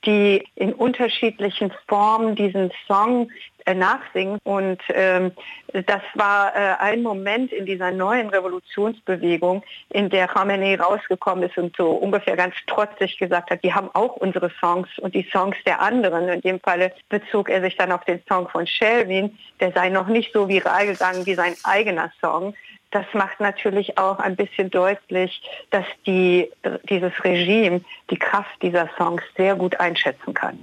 die 0.05 0.45
in 0.55 0.73
unterschiedlichen 0.73 1.71
Formen 1.87 2.35
diesen 2.35 2.71
Song 2.85 3.31
nachsingen. 3.75 4.39
Und 4.43 4.81
ähm, 4.89 5.31
das 5.73 6.01
war 6.15 6.55
äh, 6.55 6.75
ein 6.79 7.03
Moment 7.03 7.51
in 7.51 7.65
dieser 7.65 7.91
neuen 7.91 8.29
Revolutionsbewegung, 8.29 9.63
in 9.89 10.09
der 10.09 10.27
Khamenei 10.27 10.79
rausgekommen 10.79 11.43
ist 11.47 11.57
und 11.57 11.75
so 11.75 11.91
ungefähr 11.91 12.35
ganz 12.35 12.55
trotzig 12.67 13.17
gesagt 13.17 13.51
hat, 13.51 13.63
die 13.63 13.73
haben 13.73 13.89
auch 13.93 14.15
unsere 14.15 14.49
Songs 14.59 14.89
und 14.99 15.13
die 15.15 15.27
Songs 15.31 15.57
der 15.65 15.81
anderen. 15.81 16.27
In 16.29 16.41
dem 16.41 16.59
Falle 16.59 16.91
bezog 17.09 17.49
er 17.49 17.61
sich 17.61 17.75
dann 17.77 17.91
auf 17.91 18.05
den 18.05 18.21
Song 18.27 18.47
von 18.49 18.65
Shelvin, 18.65 19.38
der 19.59 19.71
sei 19.71 19.89
noch 19.89 20.07
nicht 20.07 20.33
so 20.33 20.47
viral 20.47 20.88
gegangen 20.88 21.25
wie 21.25 21.35
sein 21.35 21.55
eigener 21.63 22.11
Song. 22.21 22.53
Das 22.91 23.05
macht 23.13 23.39
natürlich 23.39 23.97
auch 23.99 24.17
ein 24.19 24.35
bisschen 24.35 24.71
deutlich, 24.71 25.43
dass 25.69 25.85
die, 26.07 26.49
dieses 26.89 27.13
Regime 27.23 27.81
die 28.09 28.17
Kraft 28.17 28.61
dieser 28.63 28.89
Songs 28.97 29.21
sehr 29.38 29.55
gut 29.55 29.79
einschätzen 29.79 30.33
kann. 30.33 30.57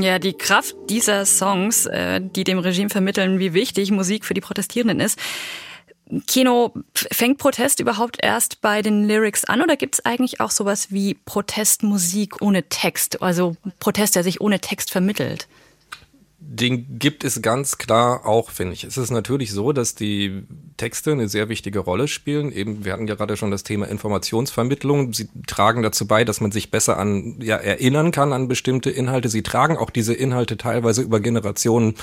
Ja, 0.00 0.18
die 0.18 0.32
Kraft 0.32 0.74
dieser 0.88 1.24
Songs, 1.24 1.86
äh, 1.86 2.20
die 2.20 2.44
dem 2.44 2.58
Regime 2.58 2.90
vermitteln, 2.90 3.38
wie 3.38 3.54
wichtig 3.54 3.90
Musik 3.90 4.24
für 4.24 4.34
die 4.34 4.40
Protestierenden 4.40 5.00
ist. 5.00 5.18
Kino, 6.26 6.74
fängt 6.94 7.38
Protest 7.38 7.80
überhaupt 7.80 8.18
erst 8.22 8.60
bei 8.60 8.82
den 8.82 9.06
Lyrics 9.08 9.44
an 9.44 9.62
oder 9.62 9.76
gibt 9.76 9.94
es 9.94 10.04
eigentlich 10.04 10.40
auch 10.40 10.50
sowas 10.50 10.90
wie 10.90 11.14
Protestmusik 11.14 12.42
ohne 12.42 12.64
Text, 12.64 13.22
also 13.22 13.56
Protest, 13.80 14.16
der 14.16 14.22
sich 14.22 14.40
ohne 14.40 14.60
Text 14.60 14.90
vermittelt? 14.90 15.48
Den 16.46 16.98
gibt 16.98 17.24
es 17.24 17.40
ganz 17.40 17.78
klar 17.78 18.26
auch, 18.26 18.50
finde 18.50 18.74
ich. 18.74 18.84
Es 18.84 18.98
ist 18.98 19.10
natürlich 19.10 19.50
so, 19.50 19.72
dass 19.72 19.94
die 19.94 20.42
Texte 20.76 21.12
eine 21.12 21.28
sehr 21.28 21.48
wichtige 21.48 21.78
Rolle 21.78 22.06
spielen. 22.06 22.52
Eben, 22.52 22.84
wir 22.84 22.92
hatten 22.92 23.06
gerade 23.06 23.36
schon 23.36 23.50
das 23.50 23.62
Thema 23.62 23.88
Informationsvermittlung. 23.88 25.14
Sie 25.14 25.28
tragen 25.46 25.82
dazu 25.82 26.06
bei, 26.06 26.24
dass 26.24 26.40
man 26.40 26.52
sich 26.52 26.70
besser 26.70 26.98
an, 26.98 27.40
ja, 27.40 27.56
erinnern 27.56 28.10
kann 28.10 28.32
an 28.32 28.46
bestimmte 28.46 28.90
Inhalte. 28.90 29.30
Sie 29.30 29.42
tragen 29.42 29.78
auch 29.78 29.90
diese 29.90 30.12
Inhalte 30.12 30.56
teilweise 30.58 31.02
über 31.02 31.18
Generationen 31.18 31.94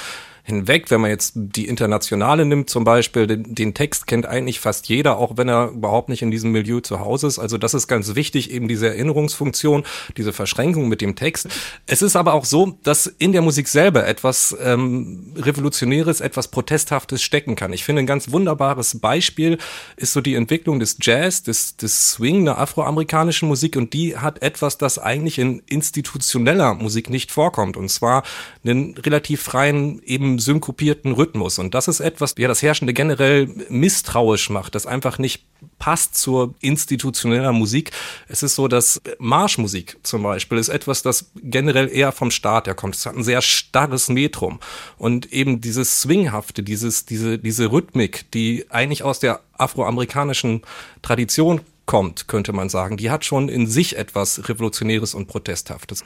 hinweg. 0.43 0.89
Wenn 0.89 1.01
man 1.01 1.09
jetzt 1.09 1.33
die 1.35 1.67
Internationale 1.67 2.45
nimmt 2.45 2.69
zum 2.69 2.83
Beispiel, 2.83 3.27
den, 3.27 3.55
den, 3.55 3.73
Text 3.73 4.07
kennt 4.07 4.25
eigentlich 4.25 4.59
fast 4.59 4.87
jeder, 4.87 5.17
auch 5.17 5.37
wenn 5.37 5.47
er 5.47 5.69
überhaupt 5.69 6.09
nicht 6.09 6.21
in 6.21 6.31
diesem 6.31 6.51
Milieu 6.51 6.79
zu 6.81 6.99
Hause 6.99 7.27
ist. 7.27 7.39
Also 7.39 7.57
das 7.57 7.73
ist 7.73 7.87
ganz 7.87 8.15
wichtig, 8.15 8.51
eben 8.51 8.67
diese 8.67 8.87
Erinnerungsfunktion, 8.87 9.83
diese 10.17 10.33
Verschränkung 10.33 10.87
mit 10.87 11.01
dem 11.01 11.15
Text. 11.15 11.47
Es 11.87 12.01
ist 12.01 12.15
aber 12.15 12.33
auch 12.33 12.45
so, 12.45 12.77
dass 12.83 13.07
in 13.07 13.31
der 13.31 13.41
Musik 13.41 13.67
selber 13.67 14.07
etwas 14.07 14.55
ähm, 14.61 15.33
Revolutionäres, 15.35 16.21
etwas 16.21 16.49
Protesthaftes 16.49 17.21
stecken 17.21 17.55
kann. 17.55 17.73
Ich 17.73 17.83
finde, 17.83 18.01
ein 18.01 18.07
ganz 18.07 18.31
wunderbares 18.31 18.99
Beispiel 18.99 19.57
ist 19.95 20.13
so 20.13 20.21
die 20.21 20.35
Entwicklung 20.35 20.79
des 20.79 20.97
Jazz, 21.01 21.43
des, 21.43 21.77
des 21.77 22.11
Swing, 22.11 22.45
der 22.45 22.57
afroamerikanischen 22.57 23.47
Musik 23.47 23.75
und 23.77 23.93
die 23.93 24.17
hat 24.17 24.41
etwas, 24.41 24.77
das 24.77 24.99
eigentlich 24.99 25.39
in 25.39 25.61
institutioneller 25.67 26.73
Musik 26.73 27.09
nicht 27.09 27.31
vorkommt. 27.31 27.77
Und 27.77 27.89
zwar 27.89 28.23
einen 28.63 28.95
relativ 28.97 29.41
freien, 29.41 30.01
eben 30.03 30.30
synkopierten 30.39 31.13
Rhythmus. 31.13 31.59
Und 31.59 31.73
das 31.73 31.87
ist 31.87 31.99
etwas, 31.99 32.35
ja, 32.37 32.47
das 32.47 32.61
Herrschende 32.61 32.93
generell 32.93 33.47
misstrauisch 33.69 34.49
macht, 34.49 34.75
das 34.75 34.85
einfach 34.85 35.17
nicht 35.17 35.45
passt 35.79 36.15
zur 36.15 36.53
institutioneller 36.61 37.51
Musik. 37.51 37.91
Es 38.27 38.43
ist 38.43 38.55
so, 38.55 38.67
dass 38.67 39.01
Marschmusik 39.19 39.97
zum 40.03 40.23
Beispiel 40.23 40.57
ist 40.57 40.69
etwas, 40.69 41.01
das 41.01 41.31
generell 41.35 41.89
eher 41.89 42.11
vom 42.11 42.31
Staat 42.31 42.67
herkommt. 42.67 42.95
Es 42.95 43.05
hat 43.05 43.15
ein 43.15 43.23
sehr 43.23 43.41
starres 43.41 44.09
Metrum. 44.09 44.59
Und 44.97 45.31
eben 45.31 45.61
dieses 45.61 46.01
Swinghafte, 46.01 46.63
dieses, 46.63 47.05
diese, 47.05 47.37
diese 47.37 47.71
Rhythmik, 47.71 48.31
die 48.31 48.65
eigentlich 48.69 49.03
aus 49.03 49.19
der 49.19 49.41
afroamerikanischen 49.57 50.61
Tradition 51.01 51.61
kommt, 51.85 52.27
könnte 52.27 52.53
man 52.53 52.69
sagen, 52.69 52.97
die 52.97 53.11
hat 53.11 53.25
schon 53.25 53.49
in 53.49 53.67
sich 53.67 53.97
etwas 53.97 54.47
Revolutionäres 54.47 55.13
und 55.13 55.27
Protesthaftes. 55.27 56.03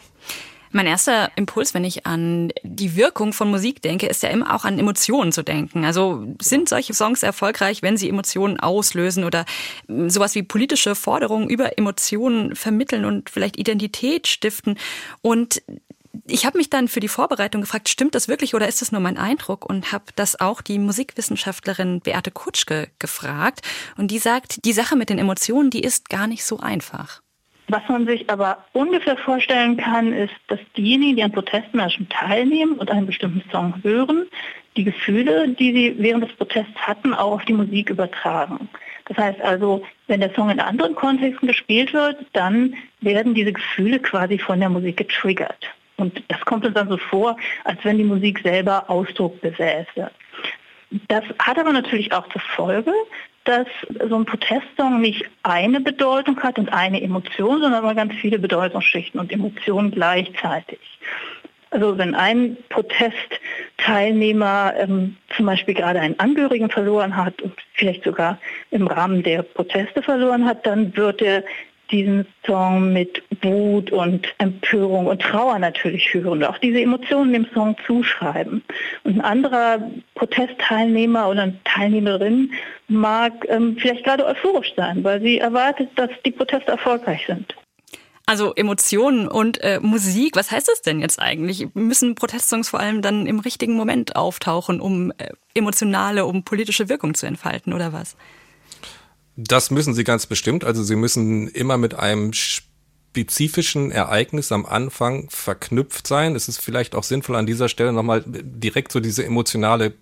Mein 0.75 0.87
erster 0.87 1.31
Impuls, 1.37 1.73
wenn 1.73 1.85
ich 1.85 2.05
an 2.05 2.51
die 2.63 2.97
Wirkung 2.97 3.31
von 3.31 3.49
Musik 3.49 3.81
denke, 3.81 4.07
ist 4.07 4.23
ja 4.23 4.29
immer 4.29 4.53
auch 4.53 4.65
an 4.65 4.77
Emotionen 4.77 5.31
zu 5.31 5.41
denken. 5.41 5.85
Also 5.85 6.27
sind 6.41 6.67
solche 6.67 6.93
Songs 6.93 7.23
erfolgreich, 7.23 7.81
wenn 7.81 7.95
sie 7.95 8.09
Emotionen 8.09 8.59
auslösen 8.59 9.23
oder 9.23 9.45
sowas 9.87 10.35
wie 10.35 10.43
politische 10.43 10.93
Forderungen 10.93 11.49
über 11.49 11.77
Emotionen 11.77 12.57
vermitteln 12.57 13.05
und 13.05 13.29
vielleicht 13.29 13.55
Identität 13.55 14.27
stiften? 14.27 14.77
Und 15.21 15.61
ich 16.27 16.45
habe 16.45 16.57
mich 16.57 16.69
dann 16.69 16.89
für 16.89 16.99
die 16.99 17.07
Vorbereitung 17.07 17.61
gefragt, 17.61 17.87
stimmt 17.87 18.13
das 18.13 18.27
wirklich 18.27 18.53
oder 18.53 18.67
ist 18.67 18.81
das 18.81 18.91
nur 18.91 18.99
mein 18.99 19.17
Eindruck? 19.17 19.63
Und 19.63 19.93
habe 19.93 20.03
das 20.17 20.41
auch 20.41 20.61
die 20.61 20.77
Musikwissenschaftlerin 20.77 22.01
Beate 22.01 22.31
Kutschke 22.31 22.89
gefragt. 22.99 23.61
Und 23.95 24.11
die 24.11 24.19
sagt, 24.19 24.65
die 24.65 24.73
Sache 24.73 24.97
mit 24.97 25.09
den 25.09 25.19
Emotionen, 25.19 25.69
die 25.69 25.85
ist 25.85 26.09
gar 26.09 26.27
nicht 26.27 26.43
so 26.43 26.59
einfach. 26.59 27.21
Was 27.67 27.81
man 27.89 28.05
sich 28.05 28.29
aber 28.29 28.63
ungefähr 28.73 29.17
vorstellen 29.17 29.77
kann, 29.77 30.13
ist, 30.13 30.33
dass 30.47 30.59
diejenigen, 30.77 31.15
die 31.15 31.23
an 31.23 31.31
Protestmärschen 31.31 32.07
teilnehmen 32.09 32.73
und 32.73 32.91
einen 32.91 33.07
bestimmten 33.07 33.43
Song 33.49 33.73
hören, 33.83 34.27
die 34.77 34.83
Gefühle, 34.83 35.49
die 35.49 35.73
sie 35.73 35.95
während 35.97 36.25
des 36.25 36.33
Protests 36.33 36.75
hatten, 36.75 37.13
auch 37.13 37.33
auf 37.33 37.45
die 37.45 37.53
Musik 37.53 37.89
übertragen. 37.89 38.69
Das 39.05 39.17
heißt 39.17 39.41
also, 39.41 39.83
wenn 40.07 40.19
der 40.19 40.33
Song 40.33 40.49
in 40.49 40.59
anderen 40.59 40.95
Kontexten 40.95 41.47
gespielt 41.47 41.93
wird, 41.93 42.17
dann 42.33 42.75
werden 43.01 43.33
diese 43.33 43.53
Gefühle 43.53 43.99
quasi 43.99 44.37
von 44.37 44.59
der 44.59 44.69
Musik 44.69 44.97
getriggert. 44.97 45.65
Und 45.97 46.21
das 46.27 46.41
kommt 46.41 46.65
uns 46.65 46.73
dann 46.73 46.89
so 46.89 46.97
vor, 46.97 47.37
als 47.63 47.83
wenn 47.83 47.97
die 47.97 48.03
Musik 48.03 48.39
selber 48.43 48.89
Ausdruck 48.89 49.39
besäße. 49.41 50.11
Das 51.07 51.23
hat 51.39 51.57
aber 51.57 51.71
natürlich 51.71 52.11
auch 52.13 52.27
zur 52.29 52.41
Folge, 52.41 52.93
dass 53.45 53.67
so 54.09 54.15
ein 54.15 54.25
Protestsong 54.25 54.99
nicht 54.99 55.23
eine 55.43 55.79
Bedeutung 55.79 56.37
hat 56.41 56.59
und 56.59 56.73
eine 56.73 57.01
Emotion, 57.01 57.61
sondern 57.61 57.83
aber 57.83 57.95
ganz 57.95 58.13
viele 58.15 58.39
Bedeutungsschichten 58.39 59.19
und 59.19 59.31
Emotionen 59.31 59.91
gleichzeitig. 59.91 60.79
Also 61.69 61.97
wenn 61.97 62.15
ein 62.15 62.57
Protestteilnehmer 62.69 64.73
ähm, 64.77 65.17
zum 65.35 65.45
Beispiel 65.45 65.73
gerade 65.73 65.99
einen 65.99 66.19
Angehörigen 66.19 66.69
verloren 66.69 67.17
hat 67.17 67.41
und 67.41 67.53
vielleicht 67.73 68.03
sogar 68.03 68.39
im 68.71 68.87
Rahmen 68.87 69.23
der 69.23 69.43
Proteste 69.43 70.01
verloren 70.01 70.45
hat, 70.45 70.65
dann 70.65 70.95
wird 70.95 71.21
er 71.21 71.43
diesen 71.91 72.25
Song 72.45 72.93
mit 72.93 73.21
Wut 73.41 73.91
und 73.91 74.27
Empörung 74.37 75.07
und 75.07 75.21
Trauer 75.21 75.59
natürlich 75.59 76.13
hören 76.13 76.27
und 76.27 76.43
auch 76.43 76.57
diese 76.57 76.81
Emotionen 76.81 77.33
dem 77.33 77.47
Song 77.53 77.75
zuschreiben. 77.85 78.63
Und 79.03 79.15
ein 79.15 79.21
anderer 79.21 79.79
Protestteilnehmer 80.15 81.29
oder 81.29 81.53
Teilnehmerin 81.63 82.51
mag 82.87 83.33
ähm, 83.49 83.77
vielleicht 83.79 84.03
gerade 84.03 84.25
euphorisch 84.25 84.73
sein, 84.75 85.03
weil 85.03 85.21
sie 85.21 85.39
erwartet, 85.39 85.89
dass 85.95 86.09
die 86.25 86.31
Proteste 86.31 86.71
erfolgreich 86.71 87.25
sind. 87.27 87.55
Also 88.27 88.55
Emotionen 88.55 89.27
und 89.27 89.61
äh, 89.61 89.79
Musik, 89.79 90.35
was 90.35 90.49
heißt 90.49 90.67
das 90.67 90.81
denn 90.81 90.99
jetzt 90.99 91.21
eigentlich? 91.21 91.67
Müssen 91.75 92.15
Protestsongs 92.15 92.69
vor 92.69 92.79
allem 92.79 93.03
dann 93.03 93.27
im 93.27 93.39
richtigen 93.39 93.75
Moment 93.75 94.15
auftauchen, 94.15 94.81
um 94.81 95.11
äh, 95.17 95.29
emotionale, 95.53 96.25
um 96.25 96.43
politische 96.43 96.89
Wirkung 96.89 97.13
zu 97.13 97.27
entfalten 97.27 97.71
oder 97.71 97.93
was? 97.93 98.17
Das 99.35 99.71
müssen 99.71 99.93
sie 99.93 100.03
ganz 100.03 100.25
bestimmt. 100.25 100.63
Also 100.63 100.83
sie 100.83 100.95
müssen 100.95 101.47
immer 101.49 101.77
mit 101.77 101.93
einem 101.93 102.31
spezifischen 102.33 103.91
Ereignis 103.91 104.51
am 104.51 104.65
Anfang 104.65 105.29
verknüpft 105.29 106.07
sein. 106.07 106.35
Es 106.35 106.47
ist 106.47 106.59
vielleicht 106.59 106.95
auch 106.95 107.03
sinnvoll 107.03 107.35
an 107.35 107.45
dieser 107.45 107.69
Stelle 107.69 107.93
nochmal 107.93 108.23
direkt 108.25 108.91
so 108.91 108.99
diese 108.99 109.25
emotionale 109.25 109.93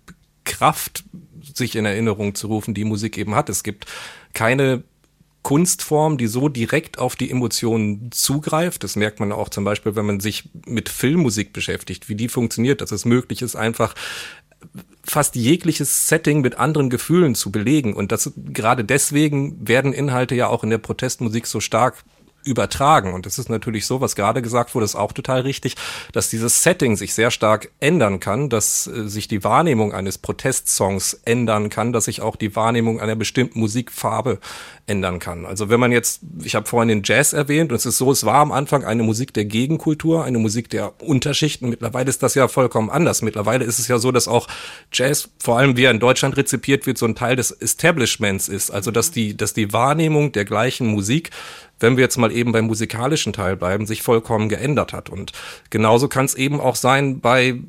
Kraft 0.44 1.04
sich 1.54 1.76
in 1.76 1.84
Erinnerung 1.84 2.34
zu 2.34 2.46
rufen, 2.46 2.74
die 2.74 2.84
Musik 2.84 3.18
eben 3.18 3.34
hat. 3.34 3.48
Es 3.48 3.62
gibt 3.62 3.86
keine 4.32 4.84
Kunstform, 5.42 6.16
die 6.16 6.26
so 6.26 6.48
direkt 6.48 6.98
auf 6.98 7.16
die 7.16 7.30
Emotionen 7.30 8.10
zugreift. 8.12 8.82
Das 8.82 8.96
merkt 8.96 9.20
man 9.20 9.30
auch 9.30 9.50
zum 9.50 9.62
Beispiel, 9.62 9.94
wenn 9.94 10.06
man 10.06 10.20
sich 10.20 10.48
mit 10.66 10.88
Filmmusik 10.88 11.52
beschäftigt, 11.52 12.08
wie 12.08 12.14
die 12.14 12.28
funktioniert, 12.28 12.80
dass 12.80 12.92
es 12.92 13.04
möglich 13.04 13.42
ist, 13.42 13.54
einfach 13.54 13.94
fast 15.04 15.36
jegliches 15.36 16.08
Setting 16.08 16.40
mit 16.40 16.58
anderen 16.58 16.90
Gefühlen 16.90 17.34
zu 17.34 17.50
belegen. 17.50 17.94
Und 17.94 18.12
das 18.12 18.32
gerade 18.36 18.84
deswegen 18.84 19.68
werden 19.68 19.92
Inhalte 19.92 20.34
ja 20.34 20.48
auch 20.48 20.64
in 20.64 20.70
der 20.70 20.78
Protestmusik 20.78 21.46
so 21.46 21.60
stark 21.60 22.04
übertragen. 22.44 23.14
Und 23.14 23.26
das 23.26 23.38
ist 23.38 23.48
natürlich 23.48 23.86
so, 23.86 24.00
was 24.00 24.16
gerade 24.16 24.42
gesagt 24.42 24.74
wurde, 24.74 24.84
ist 24.84 24.94
auch 24.94 25.12
total 25.12 25.40
richtig, 25.40 25.76
dass 26.12 26.30
dieses 26.30 26.62
Setting 26.62 26.96
sich 26.96 27.14
sehr 27.14 27.30
stark 27.30 27.70
ändern 27.80 28.20
kann, 28.20 28.48
dass 28.48 28.86
äh, 28.86 29.08
sich 29.08 29.28
die 29.28 29.44
Wahrnehmung 29.44 29.92
eines 29.92 30.18
Protestsongs 30.18 31.14
ändern 31.24 31.70
kann, 31.70 31.92
dass 31.92 32.04
sich 32.06 32.20
auch 32.20 32.36
die 32.36 32.54
Wahrnehmung 32.54 33.00
einer 33.00 33.16
bestimmten 33.16 33.60
Musikfarbe 33.60 34.38
ändern 34.86 35.18
kann. 35.18 35.46
Also 35.46 35.70
wenn 35.70 35.80
man 35.80 35.92
jetzt, 35.92 36.20
ich 36.42 36.54
habe 36.54 36.66
vorhin 36.66 36.88
den 36.88 37.02
Jazz 37.04 37.32
erwähnt, 37.32 37.72
und 37.72 37.76
es 37.76 37.86
ist 37.86 37.98
so, 37.98 38.10
es 38.12 38.24
war 38.24 38.36
am 38.36 38.52
Anfang 38.52 38.84
eine 38.84 39.02
Musik 39.02 39.32
der 39.32 39.46
Gegenkultur, 39.46 40.24
eine 40.24 40.38
Musik 40.38 40.68
der 40.68 41.00
Unterschichten. 41.00 41.70
Mittlerweile 41.70 42.10
ist 42.10 42.22
das 42.22 42.34
ja 42.34 42.48
vollkommen 42.48 42.90
anders. 42.90 43.22
Mittlerweile 43.22 43.64
ist 43.64 43.78
es 43.78 43.88
ja 43.88 43.98
so, 43.98 44.12
dass 44.12 44.28
auch 44.28 44.46
Jazz, 44.92 45.30
vor 45.38 45.58
allem 45.58 45.76
wie 45.76 45.84
er 45.84 45.90
in 45.90 46.00
Deutschland 46.00 46.36
rezipiert 46.36 46.86
wird, 46.86 46.98
so 46.98 47.06
ein 47.06 47.14
Teil 47.14 47.36
des 47.36 47.50
Establishments 47.50 48.48
ist. 48.48 48.70
Also 48.70 48.90
dass 48.90 49.10
die, 49.10 49.36
dass 49.36 49.54
die 49.54 49.72
Wahrnehmung 49.72 50.32
der 50.32 50.44
gleichen 50.44 50.86
Musik 50.86 51.30
wenn 51.80 51.96
wir 51.96 52.02
jetzt 52.02 52.16
mal 52.16 52.32
eben 52.32 52.52
beim 52.52 52.66
musikalischen 52.66 53.32
Teil 53.32 53.56
bleiben, 53.56 53.86
sich 53.86 54.02
vollkommen 54.02 54.48
geändert 54.48 54.92
hat. 54.92 55.10
Und 55.10 55.32
genauso 55.70 56.08
kann 56.08 56.24
es 56.24 56.34
eben 56.34 56.60
auch 56.60 56.76
sein 56.76 57.20
bei 57.20 57.60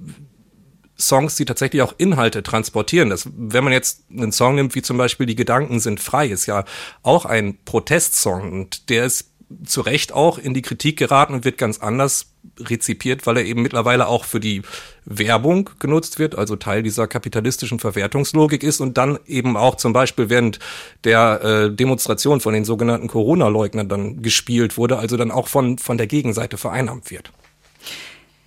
Songs, 0.97 1.35
die 1.35 1.45
tatsächlich 1.45 1.81
auch 1.81 1.93
Inhalte 1.97 2.43
transportieren. 2.43 3.09
Das, 3.09 3.29
wenn 3.35 3.63
man 3.63 3.74
jetzt 3.74 4.05
einen 4.09 4.31
Song 4.31 4.55
nimmt, 4.55 4.75
wie 4.75 4.81
zum 4.81 4.97
Beispiel 4.97 5.25
Die 5.25 5.35
Gedanken 5.35 5.79
sind 5.79 6.00
frei, 6.00 6.27
ist 6.27 6.45
ja 6.45 6.63
auch 7.03 7.25
ein 7.25 7.57
Protestsong 7.65 8.51
und 8.51 8.89
der 8.89 9.05
ist 9.05 9.31
zu 9.65 9.81
Recht 9.81 10.13
auch 10.13 10.38
in 10.38 10.53
die 10.53 10.62
Kritik 10.62 10.97
geraten 10.97 11.33
und 11.33 11.45
wird 11.45 11.57
ganz 11.57 11.79
anders 11.79 12.35
rezipiert, 12.59 13.25
weil 13.25 13.38
er 13.38 13.45
eben 13.45 13.62
mittlerweile 13.62 14.07
auch 14.07 14.25
für 14.25 14.39
die 14.39 14.62
Werbung 15.05 15.69
genutzt 15.79 16.19
wird, 16.19 16.38
also 16.38 16.55
Teil 16.55 16.83
dieser 16.83 17.07
kapitalistischen 17.07 17.79
Verwertungslogik 17.79 18.63
ist 18.63 18.81
und 18.81 18.97
dann 18.97 19.19
eben 19.27 19.57
auch 19.57 19.75
zum 19.75 19.93
Beispiel 19.93 20.29
während 20.29 20.59
der 21.03 21.41
äh, 21.43 21.71
Demonstration 21.71 22.41
von 22.41 22.53
den 22.53 22.65
sogenannten 22.65 23.07
Corona-Leugnern 23.07 23.89
dann 23.89 24.21
gespielt 24.21 24.77
wurde, 24.77 24.97
also 24.97 25.17
dann 25.17 25.31
auch 25.31 25.47
von, 25.47 25.77
von 25.77 25.97
der 25.97 26.07
Gegenseite 26.07 26.57
vereinnahmt 26.57 27.12
wird. 27.12 27.31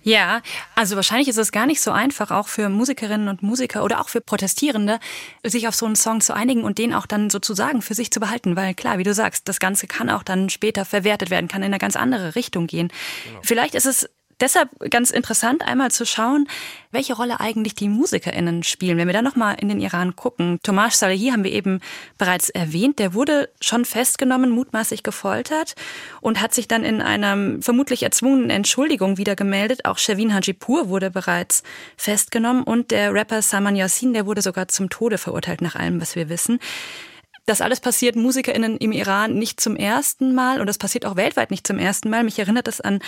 Ja, 0.01 0.41
also 0.75 0.95
wahrscheinlich 0.95 1.27
ist 1.27 1.37
es 1.37 1.51
gar 1.51 1.65
nicht 1.65 1.81
so 1.81 1.91
einfach, 1.91 2.31
auch 2.31 2.47
für 2.47 2.69
Musikerinnen 2.69 3.27
und 3.27 3.43
Musiker 3.43 3.83
oder 3.83 3.99
auch 3.99 4.09
für 4.09 4.21
Protestierende, 4.21 4.99
sich 5.43 5.67
auf 5.67 5.75
so 5.75 5.85
einen 5.85 5.95
Song 5.95 6.21
zu 6.21 6.33
einigen 6.33 6.63
und 6.63 6.77
den 6.77 6.93
auch 6.93 7.05
dann 7.05 7.29
sozusagen 7.29 7.81
für 7.81 7.93
sich 7.93 8.11
zu 8.11 8.19
behalten. 8.19 8.55
Weil 8.55 8.73
klar, 8.73 8.97
wie 8.97 9.03
du 9.03 9.13
sagst, 9.13 9.47
das 9.49 9.59
Ganze 9.59 9.87
kann 9.87 10.09
auch 10.09 10.23
dann 10.23 10.49
später 10.49 10.85
verwertet 10.85 11.29
werden, 11.29 11.47
kann 11.47 11.61
in 11.61 11.67
eine 11.67 11.79
ganz 11.79 11.95
andere 11.95 12.35
Richtung 12.35 12.67
gehen. 12.67 12.89
Genau. 13.25 13.39
Vielleicht 13.43 13.75
ist 13.75 13.85
es 13.85 14.09
Deshalb 14.39 14.69
ganz 14.89 15.11
interessant, 15.11 15.61
einmal 15.61 15.91
zu 15.91 16.05
schauen, 16.05 16.47
welche 16.91 17.13
Rolle 17.13 17.39
eigentlich 17.39 17.75
die 17.75 17.89
MusikerInnen 17.89 18.63
spielen. 18.63 18.97
Wenn 18.97 19.07
wir 19.07 19.13
da 19.13 19.21
nochmal 19.21 19.57
in 19.59 19.69
den 19.69 19.81
Iran 19.81 20.15
gucken, 20.15 20.59
Tomasz 20.63 20.99
Salehi 20.99 21.31
haben 21.31 21.43
wir 21.43 21.51
eben 21.51 21.81
bereits 22.17 22.49
erwähnt, 22.49 22.99
der 22.99 23.13
wurde 23.13 23.49
schon 23.61 23.85
festgenommen, 23.85 24.49
mutmaßlich 24.49 25.03
gefoltert 25.03 25.75
und 26.21 26.41
hat 26.41 26.53
sich 26.53 26.67
dann 26.67 26.83
in 26.83 27.01
einer 27.01 27.61
vermutlich 27.61 28.03
erzwungenen 28.03 28.49
Entschuldigung 28.49 29.17
wieder 29.17 29.35
gemeldet. 29.35 29.85
Auch 29.85 29.97
Shervin 29.97 30.33
Hajipur 30.33 30.89
wurde 30.89 31.11
bereits 31.11 31.63
festgenommen 31.97 32.63
und 32.63 32.91
der 32.91 33.13
Rapper 33.13 33.41
Saman 33.41 33.75
Yassin, 33.75 34.13
der 34.13 34.25
wurde 34.25 34.41
sogar 34.41 34.67
zum 34.69 34.89
Tode 34.89 35.17
verurteilt, 35.17 35.61
nach 35.61 35.75
allem, 35.75 36.01
was 36.01 36.15
wir 36.15 36.29
wissen. 36.29 36.59
Das 37.49 37.61
alles 37.61 37.79
passiert 37.79 38.15
MusikerInnen 38.15 38.77
im 38.77 38.91
Iran 38.91 39.33
nicht 39.33 39.59
zum 39.59 39.75
ersten 39.75 40.35
Mal 40.35 40.61
und 40.61 40.67
das 40.67 40.77
passiert 40.77 41.03
auch 41.07 41.15
weltweit 41.15 41.49
nicht 41.49 41.65
zum 41.65 41.79
ersten 41.79 42.11
Mal. 42.11 42.23
Mich 42.23 42.37
erinnert 42.37 42.67
es 42.67 42.79
an 42.79 42.99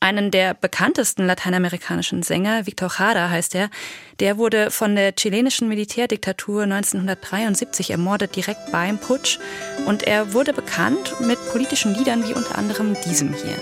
einen 0.00 0.30
der 0.30 0.54
bekanntesten 0.54 1.26
lateinamerikanischen 1.26 2.22
Sänger, 2.22 2.66
Victor 2.66 2.90
Jara 2.98 3.28
heißt 3.28 3.54
er. 3.54 3.68
Der 4.18 4.38
wurde 4.38 4.70
von 4.70 4.96
der 4.96 5.14
chilenischen 5.14 5.68
Militärdiktatur 5.68 6.62
1973 6.62 7.90
ermordet, 7.90 8.34
direkt 8.34 8.72
beim 8.72 8.96
Putsch. 8.96 9.38
Und 9.84 10.04
er 10.04 10.32
wurde 10.32 10.54
bekannt 10.54 11.14
mit 11.20 11.38
politischen 11.50 11.94
Liedern 11.94 12.26
wie 12.26 12.32
unter 12.32 12.56
anderem 12.56 12.96
diesem 13.04 13.34
hier. 13.34 13.58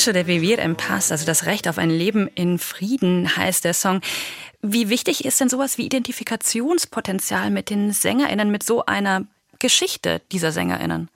Derecho 0.00 0.12
de 0.12 0.26
Vivir 0.26 0.58
en 0.60 0.76
Paz, 0.76 1.12
also 1.12 1.26
das 1.26 1.44
Recht 1.44 1.68
auf 1.68 1.76
ein 1.76 1.90
Leben 1.90 2.26
in 2.34 2.58
Frieden, 2.58 3.36
heißt 3.36 3.66
der 3.66 3.74
Song. 3.74 4.00
Wie 4.62 4.88
wichtig 4.88 5.26
ist 5.26 5.38
denn 5.40 5.50
sowas 5.50 5.76
wie 5.76 5.84
Identifikationspotenzial 5.84 7.50
mit 7.50 7.68
den 7.68 7.92
SängerInnen, 7.92 8.50
mit 8.50 8.62
so 8.62 8.86
einer 8.86 9.26
Geschichte 9.58 10.22
dieser 10.32 10.52
SängerInnen? 10.52 11.10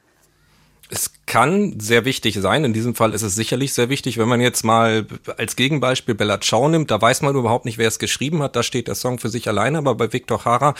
Es 0.90 1.12
kann 1.24 1.80
sehr 1.80 2.04
wichtig 2.04 2.34
sein. 2.34 2.62
In 2.62 2.74
diesem 2.74 2.94
Fall 2.94 3.14
ist 3.14 3.22
es 3.22 3.34
sicherlich 3.34 3.72
sehr 3.72 3.88
wichtig, 3.88 4.18
wenn 4.18 4.28
man 4.28 4.42
jetzt 4.42 4.64
mal 4.64 5.06
als 5.38 5.56
Gegenbeispiel 5.56 6.14
Bella 6.14 6.38
Ciao 6.42 6.68
nimmt, 6.68 6.90
da 6.90 7.00
weiß 7.00 7.22
man 7.22 7.34
überhaupt 7.34 7.64
nicht, 7.64 7.78
wer 7.78 7.88
es 7.88 7.98
geschrieben 7.98 8.42
hat. 8.42 8.54
Da 8.54 8.62
steht 8.62 8.88
der 8.88 8.96
Song 8.96 9.18
für 9.18 9.30
sich 9.30 9.48
alleine. 9.48 9.78
Aber 9.78 9.94
bei 9.94 10.12
Victor 10.12 10.44
Hara 10.44 10.74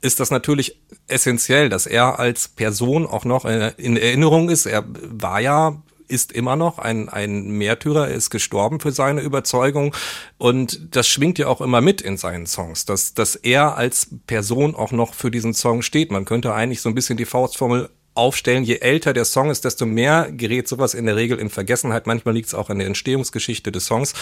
ist 0.00 0.18
das 0.18 0.32
natürlich 0.32 0.80
essentiell, 1.06 1.68
dass 1.68 1.86
er 1.86 2.18
als 2.18 2.48
Person 2.48 3.06
auch 3.06 3.24
noch 3.24 3.44
in 3.44 3.96
Erinnerung 3.96 4.50
ist. 4.50 4.66
Er 4.66 4.84
war 4.88 5.40
ja 5.40 5.80
ist 6.08 6.32
immer 6.32 6.56
noch 6.56 6.78
ein, 6.78 7.08
ein 7.08 7.50
Märtyrer, 7.50 8.08
er 8.08 8.14
ist 8.14 8.30
gestorben 8.30 8.80
für 8.80 8.92
seine 8.92 9.20
Überzeugung 9.20 9.94
und 10.38 10.94
das 10.94 11.08
schwingt 11.08 11.38
ja 11.38 11.48
auch 11.48 11.60
immer 11.60 11.80
mit 11.80 12.00
in 12.00 12.16
seinen 12.16 12.46
Songs, 12.46 12.84
dass, 12.84 13.14
dass 13.14 13.36
er 13.36 13.76
als 13.76 14.08
Person 14.26 14.74
auch 14.74 14.92
noch 14.92 15.14
für 15.14 15.30
diesen 15.30 15.54
Song 15.54 15.82
steht. 15.82 16.10
Man 16.10 16.24
könnte 16.24 16.54
eigentlich 16.54 16.80
so 16.80 16.88
ein 16.88 16.94
bisschen 16.94 17.16
die 17.16 17.24
Faustformel 17.24 17.90
aufstellen. 18.14 18.64
Je 18.64 18.78
älter 18.78 19.12
der 19.12 19.24
Song 19.24 19.50
ist, 19.50 19.64
desto 19.64 19.86
mehr 19.86 20.30
gerät 20.30 20.68
sowas 20.68 20.94
in 20.94 21.06
der 21.06 21.16
Regel 21.16 21.38
in 21.38 21.50
Vergessenheit. 21.50 22.06
Manchmal 22.06 22.34
liegt 22.34 22.48
es 22.48 22.54
auch 22.54 22.70
an 22.70 22.78
der 22.78 22.86
Entstehungsgeschichte 22.86 23.72
des 23.72 23.86
Songs. 23.86 24.14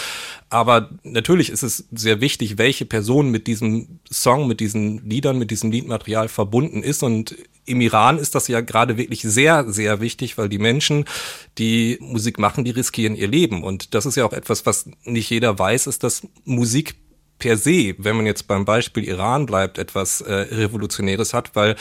Aber 0.49 0.89
natürlich 1.03 1.49
ist 1.49 1.63
es 1.63 1.85
sehr 1.91 2.19
wichtig, 2.19 2.57
welche 2.57 2.85
Person 2.85 3.29
mit 3.29 3.47
diesem 3.47 3.99
Song, 4.11 4.47
mit 4.47 4.59
diesen 4.59 5.07
Liedern, 5.07 5.37
mit 5.37 5.51
diesem 5.51 5.71
Liedmaterial 5.71 6.27
verbunden 6.27 6.81
ist. 6.81 7.03
Und 7.03 7.35
im 7.65 7.81
Iran 7.81 8.17
ist 8.17 8.35
das 8.35 8.47
ja 8.47 8.61
gerade 8.61 8.97
wirklich 8.97 9.21
sehr, 9.21 9.71
sehr 9.71 10.01
wichtig, 10.01 10.37
weil 10.37 10.49
die 10.49 10.57
Menschen, 10.57 11.05
die 11.57 11.97
Musik 12.01 12.39
machen, 12.39 12.63
die 12.63 12.71
riskieren 12.71 13.15
ihr 13.15 13.27
Leben. 13.27 13.63
Und 13.63 13.93
das 13.93 14.05
ist 14.05 14.15
ja 14.15 14.25
auch 14.25 14.33
etwas, 14.33 14.65
was 14.65 14.89
nicht 15.03 15.29
jeder 15.29 15.57
weiß, 15.57 15.87
ist, 15.87 16.03
dass 16.03 16.27
Musik 16.45 16.95
per 17.39 17.57
se, 17.57 17.95
wenn 17.97 18.15
man 18.15 18.25
jetzt 18.25 18.47
beim 18.47 18.63
Beispiel 18.63 19.03
Iran 19.03 19.45
bleibt, 19.45 19.77
etwas 19.77 20.21
äh, 20.21 20.33
Revolutionäres 20.33 21.33
hat, 21.33 21.55
weil 21.55 21.75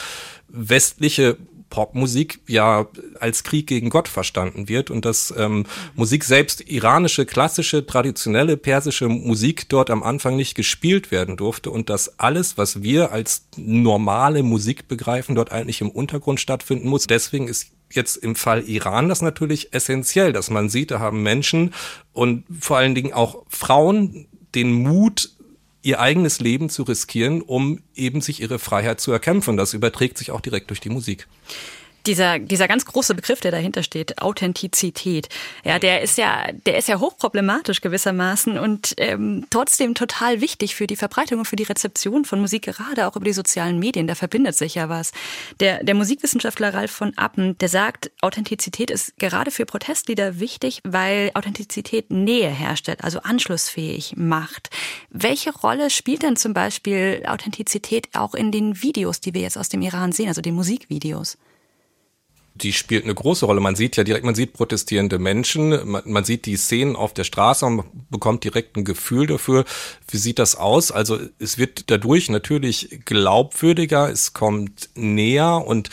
westliche 0.48 1.37
Popmusik 1.73 2.41
ja 2.47 2.87
als 3.19 3.45
Krieg 3.45 3.67
gegen 3.67 3.89
Gott 3.89 4.07
verstanden 4.07 4.69
wird 4.69 4.91
und 4.91 5.07
dass 5.07 5.33
ähm, 5.39 5.65
Musik 5.95 6.23
selbst 6.23 6.61
iranische, 6.61 7.25
klassische, 7.25 7.87
traditionelle 7.87 8.59
persische 8.59 9.09
Musik 9.09 9.71
dort 9.71 9.89
am 9.89 10.03
Anfang 10.03 10.37
nicht 10.37 10.55
gespielt 10.55 11.11
werden 11.11 11.39
durfte 11.39 11.71
und 11.71 11.89
dass 11.89 12.21
alles, 12.21 12.59
was 12.59 12.83
wir 12.83 13.11
als 13.11 13.47
normale 13.57 14.43
Musik 14.43 14.87
begreifen, 14.87 15.35
dort 15.35 15.51
eigentlich 15.51 15.81
im 15.81 15.89
Untergrund 15.89 16.41
stattfinden 16.41 16.89
muss. 16.89 17.07
Deswegen 17.07 17.49
ist 17.49 17.69
jetzt 17.91 18.17
im 18.17 18.35
Fall 18.35 18.69
Iran 18.69 19.09
das 19.09 19.23
natürlich 19.23 19.73
essentiell, 19.73 20.35
dass 20.35 20.51
man 20.51 20.69
sieht, 20.69 20.91
da 20.91 21.01
haben 21.01 21.23
Menschen 21.23 21.73
und 22.13 22.45
vor 22.61 22.77
allen 22.77 22.95
Dingen 22.95 23.15
auch 23.15 23.45
Frauen 23.49 24.29
den 24.55 24.73
Mut, 24.75 25.31
ihr 25.83 26.01
eigenes 26.01 26.40
Leben 26.40 26.68
zu 26.68 26.85
riskieren, 26.85 27.42
um 27.42 27.81
eben 27.95 28.21
sich 28.21 28.40
ihre 28.40 28.59
Freiheit 28.59 29.01
zu 29.01 29.12
erkämpfen. 29.12 29.57
Das 29.57 29.75
überträgt 29.75 30.18
sich 30.18 30.31
auch 30.31 30.40
direkt 30.40 30.71
durch 30.71 30.81
die 30.81 30.90
Musik 30.90 31.27
dieser, 32.07 32.38
dieser 32.38 32.69
ganz 32.69 32.85
große 32.85 33.15
Begriff, 33.15 33.41
der 33.41 33.51
dahinter 33.51 33.83
steht, 33.83 34.21
Authentizität, 34.21 35.29
ja, 35.65 35.79
der 35.79 36.03
ist 36.03 36.19
ja, 36.19 36.47
der 36.67 36.79
ist 36.79 36.88
ja 36.88 37.01
hochproblematisch 37.01 37.81
gewissermaßen 37.81 38.59
und 38.59 38.95
ähm, 38.99 39.47
trotzdem 39.51 39.95
total 39.95 40.41
wichtig 40.41 40.75
für 40.75 40.87
die 40.87 40.97
Verbreitung 40.97 41.41
und 41.41 41.45
für 41.47 41.57
die 41.57 41.62
Rezeption 41.62 42.25
von 42.25 42.41
Musik, 42.41 42.62
gerade 42.62 43.07
auch 43.07 43.17
über 43.17 43.25
die 43.25 43.33
sozialen 43.33 43.79
Medien. 43.79 44.07
Da 44.07 44.15
verbindet 44.15 44.57
sich 44.57 44.75
ja 44.75 44.88
was. 44.88 45.12
Der, 45.61 45.83
der 45.85 45.95
Musikwissenschaftler 45.95 46.75
Ralf 46.75 46.91
von 46.91 47.17
Appen, 47.17 47.57
der 47.59 47.69
sagt, 47.69 48.11
Authentizität 48.21 48.91
ist 48.91 49.17
gerade 49.19 49.51
für 49.51 49.67
Protestlieder 49.67 50.41
wichtig, 50.41 50.81
weil 50.85 51.31
Authentizität 51.35 52.11
Nähe 52.11 52.51
herstellt, 52.51 53.05
also 53.05 53.21
anschlussfähig 53.21 54.15
macht. 54.17 54.71
Welche 55.11 55.53
Rolle 55.53 55.91
spielt 55.91 56.23
denn 56.23 56.37
zum 56.37 56.55
Beispiel 56.55 57.23
Authentizität 57.27 58.09
auch 58.15 58.35
in 58.35 58.53
den 58.53 58.83
Videos, 58.83 59.21
die 59.21 59.35
wir 59.35 59.43
jetzt 59.43 59.59
aus 59.59 59.69
dem 59.69 59.83
Iran 59.83 60.12
sehen, 60.12 60.29
also 60.29 60.41
den 60.41 60.55
Musikvideos? 60.55 61.38
Die 62.55 62.73
spielt 62.73 63.05
eine 63.05 63.15
große 63.15 63.47
Rolle. 63.47 63.61
Man 63.61 63.77
sieht 63.77 63.97
ja 63.97 64.05
direkt, 64.05 64.25
man 64.25 64.35
sieht 64.35 64.53
protestierende 64.53 65.19
Menschen, 65.19 65.71
man, 65.88 66.03
man, 66.05 66.25
sieht 66.25 66.47
die 66.47 66.57
Szenen 66.57 66.97
auf 66.97 67.15
der 67.15 67.25
Straße 67.25 67.65
und 67.65 67.85
bekommt 68.11 68.45
direkt 68.45 68.77
ein 68.77 68.85
Gefühl 68.85 69.27
dafür, 69.27 69.65
wie 70.11 70.19
sieht 70.19 70.38
das 70.38 70.57
aus. 70.57 70.93
Also 70.93 71.19
es 71.38 71.59
wird 71.59 71.91
dadurch 71.91 72.29
natürlich 72.29 73.01
glaubwürdiger, 73.05 74.11
es 74.11 74.33
kommt 74.33 74.91
näher 74.95 75.65
und 75.67 75.88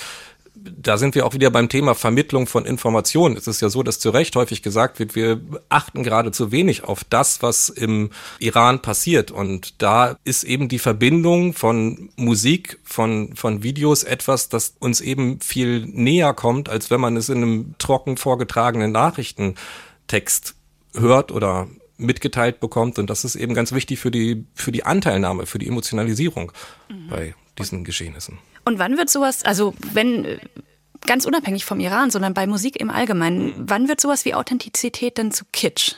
da 0.64 0.98
sind 0.98 1.16
wir 1.16 1.26
auch 1.26 1.34
wieder 1.34 1.50
beim 1.52 1.70
Thema 1.70 1.96
Vermittlung 1.96 2.48
von 2.48 2.66
Informationen. 2.66 3.38
Es 3.38 3.48
ist 3.48 3.62
ja 3.62 3.70
so, 3.70 3.84
dass 3.84 4.00
zu 4.00 4.10
Recht 4.10 4.36
häufig 4.36 4.62
gesagt 4.62 5.00
wird, 5.00 5.16
wir 5.16 5.40
achten 5.70 6.04
gerade 6.04 6.32
zu 6.32 6.52
wenig 6.52 6.84
auf 6.84 7.04
das, 7.04 7.42
was 7.42 7.70
im 7.70 8.12
Iran 8.40 8.82
passiert. 8.82 9.32
Und 9.32 9.82
da 9.82 10.18
ist 10.24 10.44
eben 10.44 10.68
die 10.68 10.80
Verbindung 10.80 11.54
von 11.54 12.10
Musik, 12.16 12.80
von, 12.84 13.36
von 13.36 13.64
Videos 13.64 14.04
etwas, 14.04 14.50
das 14.50 14.76
uns 14.80 15.02
eben 15.02 15.40
viel 15.42 15.86
näher 15.86 16.34
kommt, 16.34 16.70
als 16.70 16.92
wenn 16.92 17.02
man 17.02 17.18
es 17.18 17.30
in 17.30 17.38
einem 17.38 17.76
trocken 17.78 18.18
vorgetragenen 18.18 18.92
Nachrichtentext 18.92 20.56
hört 20.96 21.32
oder 21.32 21.68
mitgeteilt 21.98 22.60
bekommt. 22.60 23.00
Und 23.00 23.10
das 23.10 23.26
ist 23.26 23.36
eben 23.36 23.54
ganz 23.54 23.72
wichtig 23.72 24.00
für 24.00 24.12
die, 24.12 24.46
für 24.56 24.72
die 24.72 24.86
Anteilnahme, 24.86 25.46
für 25.46 25.60
die 25.60 25.68
Emotionalisierung 25.68 26.52
mhm. 26.90 27.08
bei 27.10 27.36
diesen 27.60 27.84
Geschehnissen. 27.84 28.40
Und 28.66 28.80
wann 28.80 28.98
wird 28.98 29.10
sowas, 29.10 29.44
also 29.44 29.74
wenn 29.94 30.40
ganz 31.06 31.26
unabhängig 31.26 31.66
vom 31.66 31.80
Iran, 31.80 32.12
sondern 32.12 32.34
bei 32.34 32.48
Musik 32.48 32.80
im 32.80 32.90
Allgemeinen, 32.90 33.54
wann 33.58 33.88
wird 33.88 34.02
sowas 34.02 34.26
wie 34.26 34.34
Authentizität 34.34 35.18
denn 35.18 35.32
zu 35.32 35.46
Kitsch? 35.52 35.94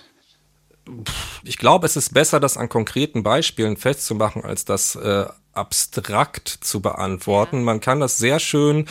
Ich 1.44 1.58
glaube, 1.58 1.86
es 1.86 1.96
ist 1.96 2.14
besser, 2.14 2.40
das 2.40 2.58
an 2.58 2.70
konkreten 2.70 3.24
Beispielen 3.24 3.78
festzumachen, 3.78 4.44
als 4.44 4.66
das 4.66 4.96
äh, 4.96 5.26
abstrakt 5.54 6.48
zu 6.48 6.82
beantworten. 6.82 7.58
Ja. 7.58 7.64
Man 7.64 7.80
kann 7.80 8.00
das 8.00 8.18
sehr 8.18 8.40
schön 8.40 8.88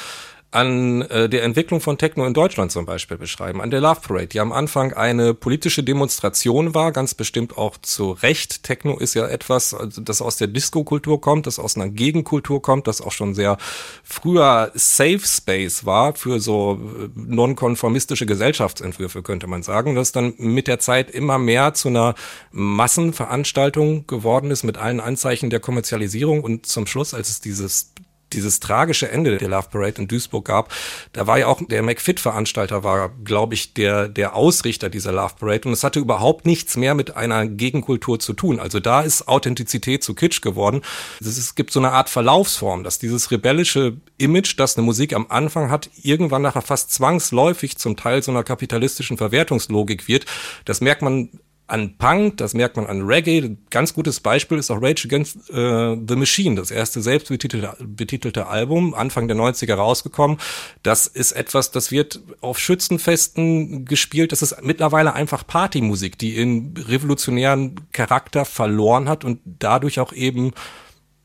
an 0.53 1.03
äh, 1.03 1.29
der 1.29 1.45
Entwicklung 1.45 1.81
von 1.81 1.97
Techno 1.97 2.27
in 2.27 2.35
Deutschland 2.35 2.73
zum 2.73 2.85
Beispiel 2.85 3.17
beschreiben, 3.17 3.61
an 3.61 3.71
der 3.71 3.81
Love 3.81 4.01
Parade, 4.01 4.27
die 4.27 4.41
am 4.41 4.51
Anfang 4.51 4.93
eine 4.93 5.33
politische 5.33 5.85
Demonstration 5.85 6.75
war, 6.75 6.91
ganz 6.91 7.15
bestimmt 7.15 7.57
auch 7.57 7.77
zu 7.79 8.13
Recht. 8.13 8.65
Techno 8.65 8.99
ist 8.99 9.15
ja 9.15 9.29
etwas, 9.29 9.75
also, 9.75 10.01
das 10.01 10.21
aus 10.21 10.37
der 10.37 10.49
Disco-Kultur 10.49 11.21
kommt, 11.21 11.47
das 11.47 11.61
aus 11.61 11.77
einer 11.77 11.89
Gegenkultur 11.89 12.61
kommt, 12.63 12.89
das 12.89 13.01
auch 13.01 13.13
schon 13.13 13.35
sehr 13.35 13.59
früher 14.03 14.73
Safe 14.75 15.21
Space 15.21 15.87
war 15.87 16.15
für 16.15 16.41
so 16.41 16.81
äh, 16.99 17.09
nonkonformistische 17.15 18.27
Gesellschaftsentwürfe, 18.27 19.23
könnte 19.23 19.47
man 19.47 19.63
sagen, 19.63 19.95
das 19.95 20.11
dann 20.11 20.35
mit 20.39 20.67
der 20.67 20.81
Zeit 20.81 21.11
immer 21.11 21.39
mehr 21.39 21.75
zu 21.75 21.89
einer 21.89 22.17
Massenveranstaltung 22.51 24.09
geworden 24.09 24.51
ist 24.51 24.65
mit 24.65 24.79
allen 24.79 24.99
Anzeichen 24.99 25.49
der 25.49 25.61
Kommerzialisierung 25.61 26.43
und 26.43 26.67
zum 26.67 26.89
Schluss, 26.89 27.15
als 27.15 27.29
es 27.29 27.41
dieses 27.41 27.93
dieses 28.33 28.61
tragische 28.61 29.11
Ende 29.11 29.39
der 29.39 29.49
Love 29.49 29.69
Parade 29.71 30.03
in 30.03 30.09
Duisburg 30.09 30.45
gab, 30.45 30.73
da 31.13 31.27
war 31.27 31.39
ja 31.39 31.47
auch 31.47 31.61
der 31.69 31.83
McFit-Veranstalter 31.83 32.85
war, 32.85 33.11
glaube 33.25 33.55
ich, 33.55 33.75
der, 33.75 34.09
der 34.09 34.35
Ausrichter 34.35 34.89
dieser 34.89 35.13
Love 35.13 35.35
Parade 35.39 35.69
und 35.69 35.73
es 35.73 35.85
hatte 35.85 36.01
überhaupt 36.01 36.47
nichts 36.47 36.77
mehr 36.77 36.95
mit 36.95 37.17
einer 37.17 37.47
Gegenkultur 37.47 38.19
zu 38.19 38.33
tun. 38.33 38.61
Also 38.61 38.81
da 38.81 39.03
ist 39.03 39.29
Authentizität 39.29 40.03
zu 40.03 40.15
Kitsch 40.15 40.41
geworden. 40.43 40.83
Es 41.21 41.55
gibt 41.55 41.73
so 41.73 41.81
eine 41.81 41.93
Art 41.93 42.09
Verlaufsform, 42.09 42.85
dass 42.85 42.99
dieses 42.99 43.31
rebellische 43.31 43.97
Image, 44.19 44.59
das 44.59 44.77
eine 44.77 44.85
Musik 44.85 45.15
am 45.15 45.27
Anfang 45.29 45.71
hat, 45.71 45.91
irgendwann 46.03 46.43
nachher 46.43 46.63
fast 46.63 46.93
zwangsläufig 46.93 47.79
zum 47.79 47.97
Teil 47.97 48.23
so 48.23 48.31
einer 48.31 48.45
kapitalistischen 48.45 49.17
Verwertungslogik 49.17 50.09
wird. 50.09 50.27
Das 50.65 50.81
merkt 50.81 51.03
man 51.03 51.31
an 51.71 51.97
Punk, 51.97 52.37
das 52.39 52.55
merkt 52.55 52.77
man 52.77 52.87
an 52.87 53.03
Reggae. 53.03 53.57
Ganz 53.71 53.95
gutes 53.95 54.21
Beispiel 54.21 54.59
ist 54.59 54.71
auch 54.71 54.83
Rage 54.83 55.07
Against 55.07 55.51
äh, 55.51 55.97
the 56.07 56.17
Machine, 56.17 56.57
das 56.57 56.71
erste 56.71 57.01
selbst 57.01 57.29
betitelte, 57.29 57.77
betitelte 57.81 58.47
Album, 58.47 58.95
Anfang 58.95 59.29
der 59.29 59.37
90er 59.37 59.75
rausgekommen. 59.75 60.39
Das 60.83 61.07
ist 61.07 61.33
etwas, 61.33 61.71
das 61.71 61.91
wird 61.91 62.21
auf 62.41 62.59
Schützenfesten 62.59 63.85
gespielt. 63.85 64.33
Das 64.33 64.43
ist 64.43 64.63
mittlerweile 64.63 65.15
einfach 65.15 65.47
Partymusik, 65.47 66.19
die 66.19 66.37
in 66.37 66.75
revolutionären 66.77 67.77
Charakter 67.93 68.45
verloren 68.45 69.09
hat 69.09 69.25
und 69.25 69.41
dadurch 69.45 70.01
auch 70.01 70.13
eben 70.13 70.53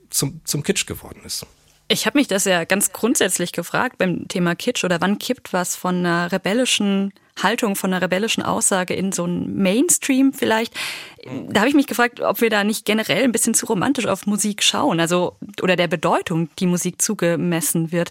zum, 0.09 0.41
zum 0.45 0.63
Kitsch 0.63 0.85
geworden 0.85 1.21
ist. 1.25 1.45
Ich 1.87 2.07
habe 2.07 2.17
mich 2.17 2.27
das 2.27 2.45
ja 2.45 2.63
ganz 2.63 2.93
grundsätzlich 2.93 3.51
gefragt 3.51 3.99
beim 3.99 4.27
Thema 4.27 4.55
Kitsch 4.55 4.83
oder 4.83 5.01
wann 5.01 5.19
kippt 5.19 5.53
was 5.53 5.75
von 5.75 5.97
einer 5.97 6.31
rebellischen 6.31 7.13
Haltung, 7.41 7.75
von 7.75 7.93
einer 7.93 8.01
rebellischen 8.01 8.43
Aussage 8.43 8.93
in 8.93 9.11
so 9.11 9.25
einen 9.25 9.61
Mainstream 9.61 10.33
vielleicht. 10.33 10.73
Da 11.49 11.59
habe 11.59 11.69
ich 11.69 11.75
mich 11.75 11.85
gefragt, 11.85 12.21
ob 12.21 12.41
wir 12.41 12.49
da 12.49 12.63
nicht 12.63 12.85
generell 12.85 13.23
ein 13.23 13.31
bisschen 13.31 13.53
zu 13.53 13.67
romantisch 13.67 14.07
auf 14.07 14.25
Musik 14.25 14.63
schauen, 14.63 14.99
also 14.99 15.35
oder 15.61 15.75
der 15.75 15.87
Bedeutung, 15.87 16.49
die 16.59 16.65
Musik 16.65 17.01
zugemessen 17.01 17.91
wird. 17.91 18.09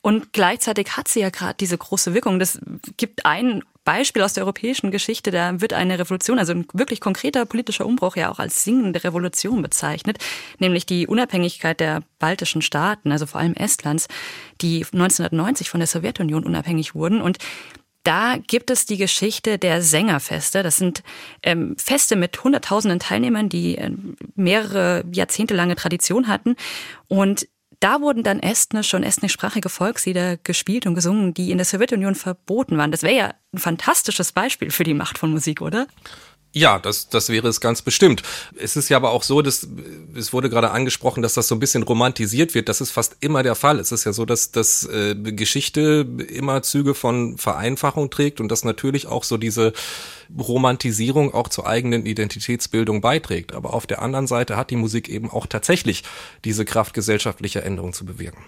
Und 0.00 0.32
gleichzeitig 0.32 0.96
hat 0.96 1.06
sie 1.06 1.20
ja 1.20 1.30
gerade 1.30 1.54
diese 1.60 1.78
große 1.78 2.14
Wirkung. 2.14 2.38
Das 2.38 2.58
gibt 2.96 3.24
ein 3.26 3.62
Beispiel 3.84 4.22
aus 4.22 4.34
der 4.34 4.44
europäischen 4.44 4.90
Geschichte, 4.90 5.30
da 5.30 5.60
wird 5.60 5.72
eine 5.72 5.98
Revolution, 5.98 6.38
also 6.38 6.52
ein 6.52 6.66
wirklich 6.72 7.00
konkreter 7.00 7.44
politischer 7.46 7.86
Umbruch 7.86 8.16
ja 8.16 8.30
auch 8.30 8.38
als 8.38 8.64
singende 8.64 9.02
Revolution 9.02 9.62
bezeichnet, 9.62 10.18
nämlich 10.58 10.86
die 10.86 11.06
Unabhängigkeit 11.06 11.80
der 11.80 12.02
baltischen 12.18 12.62
Staaten, 12.62 13.10
also 13.10 13.26
vor 13.26 13.40
allem 13.40 13.54
Estlands, 13.54 14.08
die 14.60 14.84
1990 14.84 15.68
von 15.68 15.80
der 15.80 15.86
Sowjetunion 15.86 16.44
unabhängig 16.44 16.94
wurden. 16.94 17.20
Und 17.20 17.38
da 18.04 18.36
gibt 18.36 18.70
es 18.70 18.84
die 18.84 18.96
Geschichte 18.96 19.58
der 19.58 19.80
Sängerfeste. 19.80 20.62
Das 20.62 20.76
sind 20.76 21.02
ähm, 21.42 21.76
Feste 21.78 22.16
mit 22.16 22.42
hunderttausenden 22.42 22.98
Teilnehmern, 22.98 23.48
die 23.48 23.78
äh, 23.78 23.90
mehrere 24.34 25.04
Jahrzehnte 25.12 25.54
lange 25.54 25.76
Tradition 25.76 26.26
hatten. 26.26 26.56
Und 27.06 27.46
da 27.82 28.00
wurden 28.00 28.22
dann 28.22 28.38
estnische 28.38 28.96
und 28.96 29.02
estnischsprachige 29.02 29.68
Volkslieder 29.68 30.36
gespielt 30.36 30.86
und 30.86 30.94
gesungen, 30.94 31.34
die 31.34 31.50
in 31.50 31.58
der 31.58 31.64
Sowjetunion 31.64 32.14
verboten 32.14 32.78
waren. 32.78 32.92
Das 32.92 33.02
wäre 33.02 33.16
ja 33.16 33.34
ein 33.52 33.58
fantastisches 33.58 34.32
Beispiel 34.32 34.70
für 34.70 34.84
die 34.84 34.94
Macht 34.94 35.18
von 35.18 35.32
Musik, 35.32 35.60
oder? 35.60 35.86
Ja, 36.54 36.78
das, 36.78 37.08
das 37.08 37.30
wäre 37.30 37.48
es 37.48 37.62
ganz 37.62 37.80
bestimmt. 37.80 38.22
Es 38.56 38.76
ist 38.76 38.90
ja 38.90 38.98
aber 38.98 39.12
auch 39.12 39.22
so, 39.22 39.40
dass 39.40 39.66
es 40.14 40.34
wurde 40.34 40.50
gerade 40.50 40.70
angesprochen, 40.70 41.22
dass 41.22 41.32
das 41.32 41.48
so 41.48 41.54
ein 41.54 41.60
bisschen 41.60 41.82
romantisiert 41.82 42.54
wird. 42.54 42.68
Das 42.68 42.82
ist 42.82 42.90
fast 42.90 43.16
immer 43.20 43.42
der 43.42 43.54
Fall. 43.54 43.78
Es 43.78 43.90
ist 43.90 44.04
ja 44.04 44.12
so, 44.12 44.26
dass, 44.26 44.50
dass 44.50 44.84
äh, 44.84 45.14
Geschichte 45.14 46.06
immer 46.28 46.62
Züge 46.62 46.94
von 46.94 47.38
Vereinfachung 47.38 48.10
trägt 48.10 48.38
und 48.38 48.50
dass 48.50 48.64
natürlich 48.64 49.06
auch 49.06 49.24
so 49.24 49.38
diese 49.38 49.72
Romantisierung 50.38 51.32
auch 51.32 51.48
zur 51.48 51.66
eigenen 51.66 52.04
Identitätsbildung 52.04 53.00
beiträgt. 53.00 53.54
Aber 53.54 53.72
auf 53.72 53.86
der 53.86 54.02
anderen 54.02 54.26
Seite 54.26 54.58
hat 54.58 54.70
die 54.70 54.76
Musik 54.76 55.08
eben 55.08 55.30
auch 55.30 55.46
tatsächlich 55.46 56.04
diese 56.44 56.66
Kraft 56.66 56.92
gesellschaftlicher 56.92 57.62
Änderung 57.62 57.94
zu 57.94 58.04
bewirken. 58.04 58.44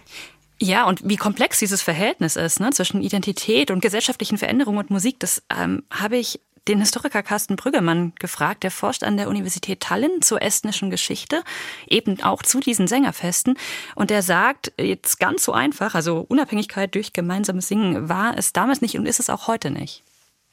Ja, 0.61 0.87
und 0.87 1.09
wie 1.09 1.17
komplex 1.17 1.59
dieses 1.59 1.81
Verhältnis 1.81 2.37
ist 2.37 2.61
ne, 2.61 2.71
zwischen 2.71 3.03
Identität 3.03 3.71
und 3.71 3.81
gesellschaftlichen 3.81 4.39
Veränderungen 4.39 4.79
und 4.79 4.91
Musik, 4.91 5.19
das 5.21 5.43
ähm, 5.51 5.83
habe 5.91 6.17
ich 6.19 6.39
den 6.69 6.81
Historiker 6.81 7.23
Carsten 7.23 7.57
Brüggemann 7.57 8.13
gefragt. 8.19 8.63
Der 8.63 8.71
forscht 8.71 9.03
an 9.03 9.17
der 9.17 9.29
Universität 9.29 9.81
Tallinn 9.81 10.23
zur 10.23 10.43
estnischen 10.43 10.91
Geschichte, 10.91 11.43
eben 11.87 12.23
auch 12.23 12.43
zu 12.43 12.61
diesen 12.61 12.87
Sängerfesten. 12.87 13.59
Und 13.95 14.11
der 14.11 14.23
sagt, 14.23 14.73
jetzt 14.79 15.19
ganz 15.19 15.45
so 15.45 15.53
einfach, 15.53 15.95
also 15.95 16.25
Unabhängigkeit 16.29 16.95
durch 16.95 17.13
gemeinsames 17.13 17.69
Singen 17.69 18.09
war 18.09 18.37
es 18.37 18.53
damals 18.53 18.81
nicht 18.81 18.99
und 18.99 19.07
ist 19.07 19.21
es 19.21 19.31
auch 19.31 19.49
heute 19.49 19.71
nicht. 19.71 20.03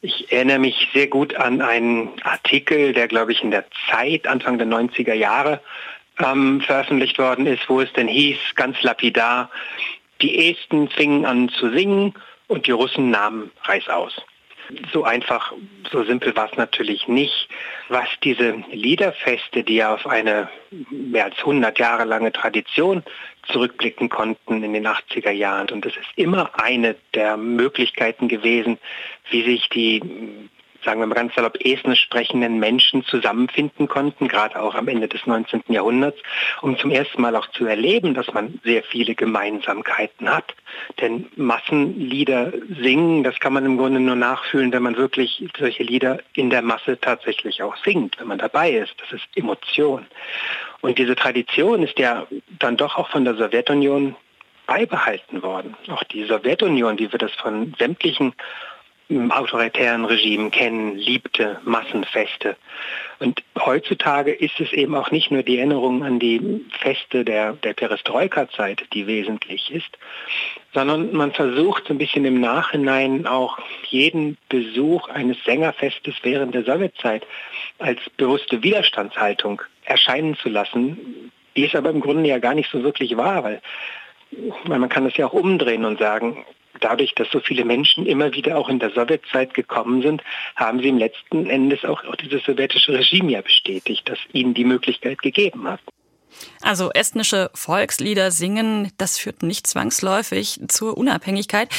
Ich 0.02 0.32
erinnere 0.32 0.60
mich 0.60 0.88
sehr 0.93 1.08
gut 1.08 1.36
an 1.36 1.62
einen 1.62 2.10
Artikel, 2.24 2.91
der, 2.93 3.08
glaube 3.08 3.32
ich, 3.32 3.43
in 3.43 3.52
der 3.52 3.65
Zeit 3.89 4.26
Anfang 4.26 4.58
der 4.58 4.65
90er 4.65 5.13
Jahre 5.13 5.62
ähm, 6.17 6.62
veröffentlicht 6.62 7.19
worden 7.19 7.45
ist, 7.45 7.69
wo 7.69 7.82
es 7.82 7.93
denn 7.93 8.08
hieß, 8.08 8.38
ganz 8.56 8.82
lapidar, 8.82 9.50
Die 10.21 10.52
Esten 10.52 10.88
fingen 10.89 11.26
an 11.26 11.50
zu 11.50 11.71
singen 11.71 12.13
und 12.47 12.67
die 12.67 12.71
Russen 12.71 13.12
nahmen 13.12 13.52
Reis 13.63 13.88
aus. 13.88 14.13
So 14.93 15.03
einfach, 15.03 15.53
so 15.91 16.03
simpel 16.03 16.36
war 16.36 16.49
es 16.51 16.57
natürlich 16.57 17.07
nicht. 17.07 17.49
Was 17.89 18.07
diese 18.23 18.63
Liederfeste, 18.71 19.63
die 19.63 19.75
ja 19.75 19.93
auf 19.93 20.07
eine 20.07 20.49
mehr 20.89 21.25
als 21.25 21.38
100 21.39 21.77
Jahre 21.79 22.05
lange 22.05 22.31
Tradition 22.31 23.03
zurückblicken 23.47 24.10
konnten 24.10 24.63
in 24.63 24.73
den 24.73 24.88
80er 24.88 25.31
Jahren. 25.31 25.69
Und 25.69 25.86
es 25.86 25.95
ist 25.95 26.10
immer 26.15 26.51
eine 26.62 26.95
der 27.13 27.38
Möglichkeiten 27.38 28.27
gewesen, 28.27 28.77
wie 29.29 29.43
sich 29.43 29.69
die 29.69 30.01
sagen 30.84 31.00
wir 31.00 31.08
mal 31.08 31.15
ganz 31.15 31.36
salopp, 31.36 31.58
estnisch 31.63 32.02
sprechenden 32.02 32.60
Menschen 32.60 33.04
zusammenfinden 33.04 33.88
konnten, 33.88 34.28
gerade 34.28 34.60
auch 34.62 34.76
am 34.76 34.88
Ende 34.88 35.08
des 35.08 35.26
19. 35.26 35.63
Jahrhunderts, 35.67 36.17
um 36.62 36.78
zum 36.78 36.91
ersten 36.91 37.22
Mal 37.22 37.36
auch 37.36 37.48
zu 37.52 37.65
erleben, 37.65 38.13
dass 38.13 38.32
man 38.34 38.60
sehr 38.63 38.84
viele 38.84 39.15
Gemeinsamkeiten 39.15 40.30
hat. 40.30 40.56
Denn 41.00 41.28
Massenlieder 41.36 42.54
singen, 42.82 43.24
das 43.24 43.39
kann 43.39 43.54
man 43.54 43.65
im 43.65 43.78
Grunde 43.78 44.00
nur 44.00 44.15
nachfühlen, 44.15 44.72
wenn 44.72 44.84
man 44.84 44.98
wirklich 44.98 45.48
solche 45.58 45.84
Lieder 45.84 46.20
in 46.34 46.50
der 46.50 46.62
Masse 46.62 47.00
tatsächlich 47.00 47.62
auch 47.62 47.76
singt, 47.84 48.20
wenn 48.20 48.28
man 48.28 48.39
dabei 48.39 48.72
ist. 48.72 48.96
Das 49.00 49.12
ist 49.12 49.28
Emotion. 49.36 50.06
Und 50.82 50.98
diese 50.98 51.15
Tradition 51.15 51.84
ist 51.84 52.00
ja 52.00 52.26
dann 52.60 52.78
doch 52.78 52.98
auch 52.98 53.10
von 53.10 53.24
der 53.24 53.36
Sowjetunion 53.36 54.15
beibehalten 54.65 55.44
worden. 55.44 55.76
Auch 55.89 56.04
die 56.06 56.24
Sowjetunion, 56.24 56.98
wie 56.98 57.12
wir 57.12 57.20
das 57.20 57.34
von 57.34 57.74
sämtlichen 57.78 58.34
autoritären 59.30 60.06
Regime 60.06 60.50
kennen, 60.50 60.97
liebte 60.97 61.60
Massenfeste. 61.63 62.56
Und 63.19 63.43
heutzutage 63.60 64.32
ist 64.32 64.60
es 64.60 64.74
eben 64.74 64.95
auch 64.95 65.12
nicht 65.12 65.32
nur 65.32 65.43
die 65.43 65.58
Erinnerung 65.58 66.04
an 66.04 66.19
die 66.19 66.65
Feste 66.80 67.24
der, 67.24 67.54
der 67.54 67.74
Perestroika-Zeit, 67.74 68.84
die 68.93 69.06
wesentlich 69.06 69.71
ist, 69.71 69.97
sondern 70.74 71.13
man 71.13 71.32
versucht 71.32 71.88
so 71.88 71.93
ein 71.93 71.97
bisschen 71.97 72.26
im 72.26 72.39
Nachhinein 72.39 73.28
auch 73.28 73.60
jeden 73.89 74.38
Besuch 74.50 75.08
eines 75.10 75.38
Sängerfestes 75.43 76.15
während 76.24 76.56
der 76.56 76.63
Sowjetzeit 76.63 77.28
als 77.80 78.00
bewusste 78.17 78.63
Widerstandshaltung 78.63 79.62
erscheinen 79.84 80.36
zu 80.38 80.50
lassen. 80.50 81.32
Die 81.56 81.65
ist 81.65 81.76
aber 81.76 81.89
im 81.89 82.00
Grunde 82.00 82.30
ja 82.30 82.39
gar 82.39 82.56
nicht 82.56 82.71
so 82.71 82.82
wirklich 82.84 83.17
wahr, 83.17 83.43
weil 83.43 83.62
man 84.65 84.89
kann 84.89 85.04
das 85.04 85.17
ja 85.17 85.28
auch 85.28 85.34
umdrehen 85.34 85.86
und 85.86 86.00
sagen, 86.00 86.45
dadurch, 86.82 87.15
dass 87.15 87.30
so 87.32 87.39
viele 87.39 87.65
Menschen 87.65 88.06
immer 88.06 88.34
wieder 88.34 88.58
auch 88.58 88.70
in 88.70 88.80
der 88.80 88.91
Sowjetzeit 88.91 89.54
gekommen 89.54 90.02
sind, 90.02 90.22
haben 90.56 90.80
sie 90.80 90.89
im 90.89 90.98
letzten 90.98 91.50
Endes 91.50 91.86
auch, 91.86 92.04
auch 92.04 92.15
dieses 92.15 92.44
sowjetische 92.44 92.94
Regime 92.94 93.32
ja 93.32 93.41
bestätigt, 93.41 94.10
das 94.10 94.20
ihnen 94.34 94.54
die 94.54 94.65
Möglichkeit 94.65 95.22
gegeben 95.22 95.67
hat. 95.67 95.80
Also 96.62 96.91
estnische 96.91 97.52
Volkslieder 97.54 98.32
singen, 98.32 98.91
das 98.98 99.17
führt 99.17 99.44
nicht 99.44 99.67
zwangsläufig 99.67 100.60
zur 100.67 100.98
Unabhängigkeit. 100.98 101.70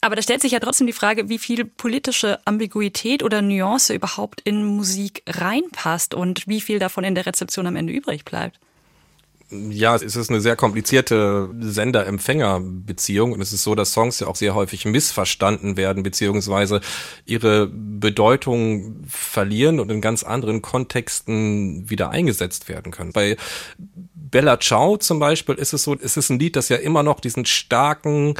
Aber 0.00 0.16
da 0.16 0.22
stellt 0.22 0.42
sich 0.42 0.52
ja 0.52 0.60
trotzdem 0.60 0.86
die 0.86 0.92
Frage, 0.92 1.28
wie 1.28 1.38
viel 1.38 1.64
politische 1.64 2.38
Ambiguität 2.44 3.22
oder 3.22 3.42
Nuance 3.42 3.94
überhaupt 3.94 4.40
in 4.42 4.64
Musik 4.64 5.22
reinpasst 5.26 6.14
und 6.14 6.46
wie 6.46 6.60
viel 6.60 6.78
davon 6.78 7.04
in 7.04 7.14
der 7.14 7.26
Rezeption 7.26 7.66
am 7.66 7.76
Ende 7.76 7.92
übrig 7.92 8.24
bleibt 8.24 8.60
ja, 9.50 9.94
es 9.94 10.14
ist 10.14 10.28
eine 10.28 10.40
sehr 10.40 10.56
komplizierte 10.56 11.48
Sender-Empfänger-Beziehung 11.58 13.32
und 13.32 13.40
es 13.40 13.52
ist 13.52 13.62
so, 13.62 13.74
dass 13.74 13.92
Songs 13.92 14.20
ja 14.20 14.26
auch 14.26 14.36
sehr 14.36 14.54
häufig 14.54 14.84
missverstanden 14.84 15.76
werden, 15.76 16.02
beziehungsweise 16.02 16.80
ihre 17.24 17.66
Bedeutung 17.66 19.04
verlieren 19.08 19.80
und 19.80 19.90
in 19.90 20.02
ganz 20.02 20.22
anderen 20.22 20.60
Kontexten 20.60 21.88
wieder 21.88 22.10
eingesetzt 22.10 22.68
werden 22.68 22.92
können. 22.92 23.12
Bei 23.12 23.36
Bella 24.14 24.60
Ciao 24.60 24.98
zum 24.98 25.18
Beispiel 25.18 25.54
ist 25.54 25.72
es 25.72 25.82
so, 25.82 25.94
es 25.94 26.18
ist 26.18 26.28
ein 26.28 26.38
Lied, 26.38 26.54
das 26.54 26.68
ja 26.68 26.76
immer 26.76 27.02
noch 27.02 27.20
diesen 27.20 27.46
starken 27.46 28.34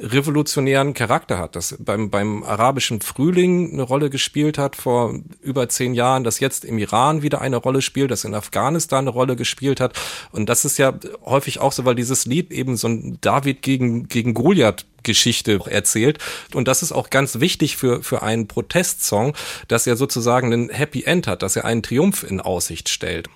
revolutionären 0.00 0.92
Charakter 0.92 1.38
hat, 1.38 1.54
das 1.54 1.76
beim, 1.78 2.10
beim 2.10 2.42
arabischen 2.42 3.00
Frühling 3.00 3.72
eine 3.72 3.82
Rolle 3.82 4.10
gespielt 4.10 4.58
hat 4.58 4.74
vor 4.74 5.14
über 5.40 5.68
zehn 5.68 5.94
Jahren, 5.94 6.24
das 6.24 6.40
jetzt 6.40 6.64
im 6.64 6.78
Iran 6.78 7.22
wieder 7.22 7.40
eine 7.40 7.56
Rolle 7.56 7.80
spielt, 7.80 8.10
das 8.10 8.24
in 8.24 8.34
Afghanistan 8.34 9.04
eine 9.04 9.10
Rolle 9.10 9.36
gespielt 9.36 9.80
hat. 9.80 9.96
Und 10.32 10.48
das 10.48 10.64
ist 10.64 10.78
ja 10.78 10.94
häufig 11.24 11.60
auch 11.60 11.72
so, 11.72 11.84
weil 11.84 11.94
dieses 11.94 12.26
Lied 12.26 12.50
eben 12.50 12.76
so 12.76 12.88
ein 12.88 13.18
David 13.20 13.62
gegen, 13.62 14.08
gegen 14.08 14.34
Goliath 14.34 14.84
Geschichte 15.04 15.60
erzählt. 15.66 16.18
Und 16.54 16.66
das 16.66 16.82
ist 16.82 16.90
auch 16.90 17.10
ganz 17.10 17.38
wichtig 17.38 17.76
für, 17.76 18.02
für 18.02 18.22
einen 18.22 18.48
Protestsong, 18.48 19.36
dass 19.68 19.86
er 19.86 19.96
sozusagen 19.96 20.52
einen 20.52 20.70
Happy 20.70 21.04
End 21.04 21.28
hat, 21.28 21.42
dass 21.42 21.54
er 21.54 21.66
einen 21.66 21.82
Triumph 21.82 22.24
in 22.24 22.40
Aussicht 22.40 22.88
stellt. 22.88 23.28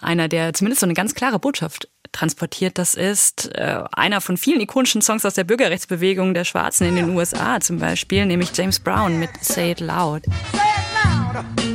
Einer, 0.00 0.28
der 0.28 0.52
zumindest 0.54 0.80
so 0.80 0.86
eine 0.86 0.94
ganz 0.94 1.14
klare 1.14 1.38
Botschaft 1.38 1.88
transportiert. 2.12 2.78
Das 2.78 2.94
ist 2.94 3.54
äh, 3.54 3.82
einer 3.92 4.20
von 4.20 4.36
vielen 4.36 4.60
ikonischen 4.60 5.02
Songs 5.02 5.24
aus 5.24 5.34
der 5.34 5.44
Bürgerrechtsbewegung 5.44 6.34
der 6.34 6.44
Schwarzen 6.44 6.88
in 6.88 6.96
den 6.96 7.10
USA 7.16 7.60
zum 7.60 7.78
Beispiel, 7.78 8.26
nämlich 8.26 8.50
James 8.54 8.80
Brown 8.80 9.18
mit 9.18 9.30
Say 9.40 9.72
It 9.72 9.80
Loud. 9.80 10.24
Say 10.24 10.58
it 10.58 11.54
loud. 11.56 11.67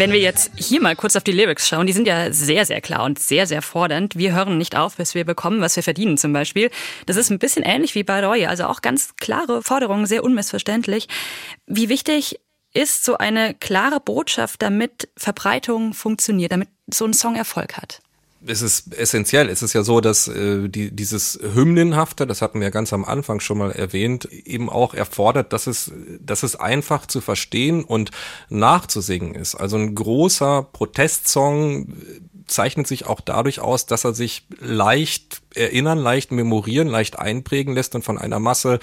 Wenn 0.00 0.12
wir 0.12 0.18
jetzt 0.18 0.52
hier 0.56 0.80
mal 0.80 0.96
kurz 0.96 1.14
auf 1.14 1.24
die 1.24 1.32
Lyrics 1.32 1.68
schauen, 1.68 1.86
die 1.86 1.92
sind 1.92 2.06
ja 2.06 2.32
sehr, 2.32 2.64
sehr 2.64 2.80
klar 2.80 3.04
und 3.04 3.18
sehr, 3.18 3.46
sehr 3.46 3.60
fordernd. 3.60 4.16
Wir 4.16 4.32
hören 4.32 4.56
nicht 4.56 4.74
auf, 4.74 4.96
bis 4.96 5.14
wir 5.14 5.26
bekommen, 5.26 5.60
was 5.60 5.76
wir 5.76 5.82
verdienen 5.82 6.16
zum 6.16 6.32
Beispiel. 6.32 6.70
Das 7.04 7.18
ist 7.18 7.28
ein 7.28 7.38
bisschen 7.38 7.62
ähnlich 7.64 7.94
wie 7.94 8.02
bei 8.02 8.24
Reue, 8.24 8.48
also 8.48 8.64
auch 8.64 8.80
ganz 8.80 9.14
klare 9.16 9.62
Forderungen, 9.62 10.06
sehr 10.06 10.24
unmissverständlich. 10.24 11.06
Wie 11.66 11.90
wichtig 11.90 12.40
ist 12.72 13.04
so 13.04 13.18
eine 13.18 13.52
klare 13.52 14.00
Botschaft, 14.00 14.62
damit 14.62 15.10
Verbreitung 15.18 15.92
funktioniert, 15.92 16.52
damit 16.52 16.70
so 16.90 17.04
ein 17.04 17.12
Song 17.12 17.36
Erfolg 17.36 17.76
hat? 17.76 18.00
Es 18.46 18.62
ist 18.62 18.94
essentiell. 18.94 19.48
Es 19.48 19.62
ist 19.62 19.72
ja 19.72 19.82
so, 19.82 20.00
dass 20.00 20.28
äh, 20.28 20.68
die, 20.68 20.90
dieses 20.90 21.38
Hymnenhafte, 21.54 22.26
das 22.26 22.42
hatten 22.42 22.60
wir 22.60 22.70
ganz 22.70 22.92
am 22.92 23.04
Anfang 23.04 23.40
schon 23.40 23.58
mal 23.58 23.72
erwähnt, 23.72 24.24
eben 24.24 24.70
auch 24.70 24.94
erfordert, 24.94 25.52
dass 25.52 25.66
es, 25.66 25.92
dass 26.20 26.42
es 26.42 26.56
einfach 26.56 27.06
zu 27.06 27.20
verstehen 27.20 27.84
und 27.84 28.10
nachzusingen 28.48 29.34
ist. 29.34 29.54
Also 29.54 29.76
ein 29.76 29.94
großer 29.94 30.66
Protestsong 30.72 31.94
zeichnet 32.46 32.86
sich 32.86 33.06
auch 33.06 33.20
dadurch 33.20 33.60
aus, 33.60 33.86
dass 33.86 34.04
er 34.04 34.14
sich 34.14 34.46
leicht 34.58 35.39
erinnern, 35.54 35.98
leicht 35.98 36.32
memorieren, 36.32 36.88
leicht 36.88 37.18
einprägen 37.18 37.74
lässt 37.74 37.94
und 37.94 38.04
von 38.04 38.18
einer 38.18 38.38
Masse 38.38 38.78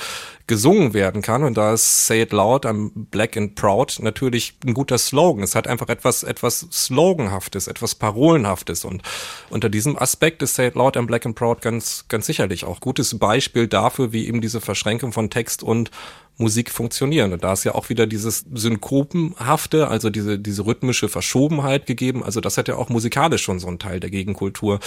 gesungen 0.47 0.93
werden 0.93 1.21
kann. 1.21 1.43
Und 1.43 1.57
da 1.57 1.73
ist 1.73 2.07
Say 2.07 2.21
It 2.21 2.31
Loud, 2.31 2.65
I'm 2.65 2.91
Black 2.93 3.37
and 3.37 3.55
Proud 3.55 3.97
natürlich 4.01 4.55
ein 4.65 4.73
guter 4.73 4.97
Slogan. 4.97 5.43
Es 5.43 5.55
hat 5.55 5.67
einfach 5.67 5.89
etwas, 5.89 6.23
etwas 6.23 6.67
Sloganhaftes, 6.71 7.67
etwas 7.67 7.95
Parolenhaftes. 7.95 8.85
Und 8.85 9.01
unter 9.49 9.69
diesem 9.69 9.97
Aspekt 9.97 10.41
ist 10.41 10.55
Say 10.55 10.67
It 10.67 10.75
Loud, 10.75 10.97
I'm 10.97 11.05
Black 11.05 11.25
and 11.25 11.35
Proud 11.35 11.61
ganz, 11.61 12.05
ganz 12.07 12.25
sicherlich 12.25 12.65
auch 12.65 12.79
gutes 12.79 13.17
Beispiel 13.17 13.67
dafür, 13.67 14.13
wie 14.13 14.27
eben 14.27 14.41
diese 14.41 14.61
Verschränkung 14.61 15.11
von 15.11 15.29
Text 15.29 15.63
und 15.63 15.91
Musik 16.37 16.69
funktionieren. 16.69 17.33
Und 17.33 17.43
da 17.43 17.53
ist 17.53 17.63
ja 17.63 17.73
auch 17.73 17.89
wieder 17.89 18.05
dieses 18.05 18.45
Synkopenhafte, 18.53 19.87
also 19.87 20.09
diese, 20.09 20.37
diese 20.37 20.65
rhythmische 20.65 21.09
Verschobenheit 21.09 21.87
gegeben. 21.87 22.23
Also 22.23 22.41
das 22.41 22.57
hat 22.57 22.67
ja 22.67 22.75
auch 22.75 22.89
musikalisch 22.89 23.41
schon 23.41 23.59
so 23.59 23.67
einen 23.67 23.79
Teil 23.79 23.99
der 23.99 24.11
Gegenkultur 24.11 24.79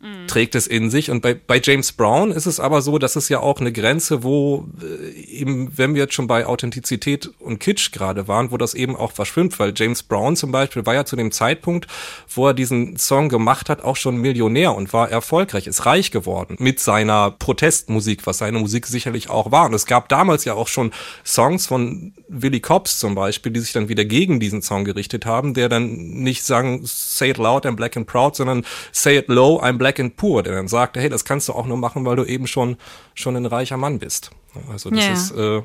mhm. 0.00 0.26
trägt 0.26 0.54
es 0.54 0.66
in 0.66 0.90
sich. 0.90 1.10
Und 1.10 1.20
bei, 1.20 1.34
bei 1.34 1.60
James 1.62 1.92
Brown 1.92 2.30
ist 2.30 2.46
es 2.46 2.60
aber 2.60 2.82
so, 2.82 2.98
dass 2.98 3.16
es 3.16 3.28
ja 3.28 3.40
auch 3.40 3.60
eine 3.60 3.72
Grenze, 3.72 4.22
wo 4.22 4.68
äh, 4.82 5.20
eben, 5.20 5.76
wenn 5.76 5.94
wir 5.94 6.02
jetzt 6.02 6.14
schon 6.14 6.26
bei 6.26 6.46
Authentizität 6.46 7.30
und 7.38 7.60
Kitsch 7.60 7.92
gerade 7.92 8.28
waren, 8.28 8.50
wo 8.50 8.56
das 8.56 8.74
eben 8.74 8.96
auch 8.96 9.12
verschwimmt, 9.12 9.58
weil 9.58 9.72
James 9.76 10.02
Brown 10.02 10.36
zum 10.36 10.52
Beispiel 10.52 10.86
war 10.86 10.94
ja 10.94 11.04
zu 11.04 11.16
dem 11.16 11.32
Zeitpunkt, 11.32 11.86
wo 12.28 12.48
er 12.48 12.54
diesen 12.54 12.96
Song 12.96 13.28
gemacht 13.28 13.68
hat, 13.68 13.82
auch 13.84 13.96
schon 13.96 14.16
Millionär 14.16 14.74
und 14.74 14.92
war 14.92 15.10
erfolgreich, 15.10 15.66
ist 15.66 15.86
reich 15.86 16.10
geworden 16.10 16.56
mit 16.58 16.80
seiner 16.80 17.30
Protestmusik, 17.30 18.26
was 18.26 18.38
seine 18.38 18.58
Musik 18.58 18.86
sicherlich 18.86 19.30
auch 19.30 19.50
war. 19.50 19.66
Und 19.66 19.74
es 19.74 19.86
gab 19.86 20.08
damals 20.08 20.44
ja 20.44 20.54
auch 20.54 20.68
schon 20.68 20.92
Songs 21.24 21.66
von 21.66 22.14
Willy 22.28 22.60
Cobbs 22.60 22.98
zum 22.98 23.14
Beispiel, 23.14 23.52
die 23.52 23.60
sich 23.60 23.72
dann 23.72 23.88
wieder 23.88 24.04
gegen 24.04 24.40
diesen 24.40 24.62
Song 24.62 24.84
gerichtet 24.84 25.26
haben, 25.26 25.54
der 25.54 25.68
dann 25.68 25.90
nicht 25.90 26.44
sagen, 26.44 26.80
say 26.84 27.30
it 27.30 27.38
loud, 27.38 27.66
I'm 27.66 27.76
black 27.76 27.96
and 27.96 28.06
proud, 28.06 28.36
sondern 28.36 28.64
say 28.92 29.18
it 29.18 29.28
low, 29.28 29.60
I'm 29.60 29.78
black 29.78 29.89
Black 29.94 30.16
Poor, 30.16 30.42
der 30.42 30.54
dann 30.54 30.68
sagte, 30.68 31.00
hey, 31.00 31.08
das 31.08 31.24
kannst 31.24 31.48
du 31.48 31.52
auch 31.52 31.66
nur 31.66 31.76
machen, 31.76 32.04
weil 32.04 32.16
du 32.16 32.24
eben 32.24 32.46
schon, 32.46 32.76
schon 33.14 33.36
ein 33.36 33.46
reicher 33.46 33.76
Mann 33.76 33.98
bist. 33.98 34.30
Also 34.70 34.90
das 34.90 35.04
yeah. 35.04 35.12
ist 35.12 35.30
äh, 35.32 35.62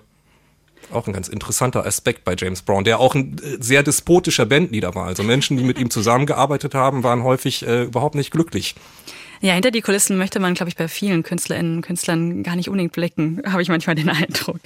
auch 0.94 1.08
ein 1.08 1.14
ganz 1.14 1.28
interessanter 1.28 1.86
Aspekt 1.86 2.24
bei 2.24 2.36
James 2.38 2.62
Brown, 2.62 2.84
der 2.84 3.00
auch 3.00 3.16
ein 3.16 3.38
äh, 3.40 3.58
sehr 3.60 3.84
despotischer 3.84 4.46
Bandleader 4.46 4.96
war. 4.96 5.08
Also 5.08 5.24
Menschen, 5.24 5.58
die 5.58 5.64
mit 5.64 5.80
ihm 5.80 5.90
zusammengearbeitet 5.90 6.76
haben, 6.76 7.04
waren 7.04 7.24
häufig 7.24 7.66
äh, 7.66 7.84
überhaupt 7.84 8.16
nicht 8.16 8.32
glücklich. 8.32 8.76
Ja, 9.42 9.54
hinter 9.54 9.72
die 9.72 9.82
Kulissen 9.82 10.18
möchte 10.18 10.40
man, 10.40 10.54
glaube 10.54 10.70
ich, 10.70 10.76
bei 10.76 10.88
vielen 10.88 11.24
Künstlerinnen 11.24 11.78
und 11.78 11.82
Künstlern 11.82 12.44
gar 12.44 12.56
nicht 12.56 12.70
unbedingt 12.70 12.94
blicken, 12.94 13.42
habe 13.48 13.62
ich 13.62 13.70
manchmal 13.70 13.96
den 13.96 14.10
Eindruck. 14.10 14.60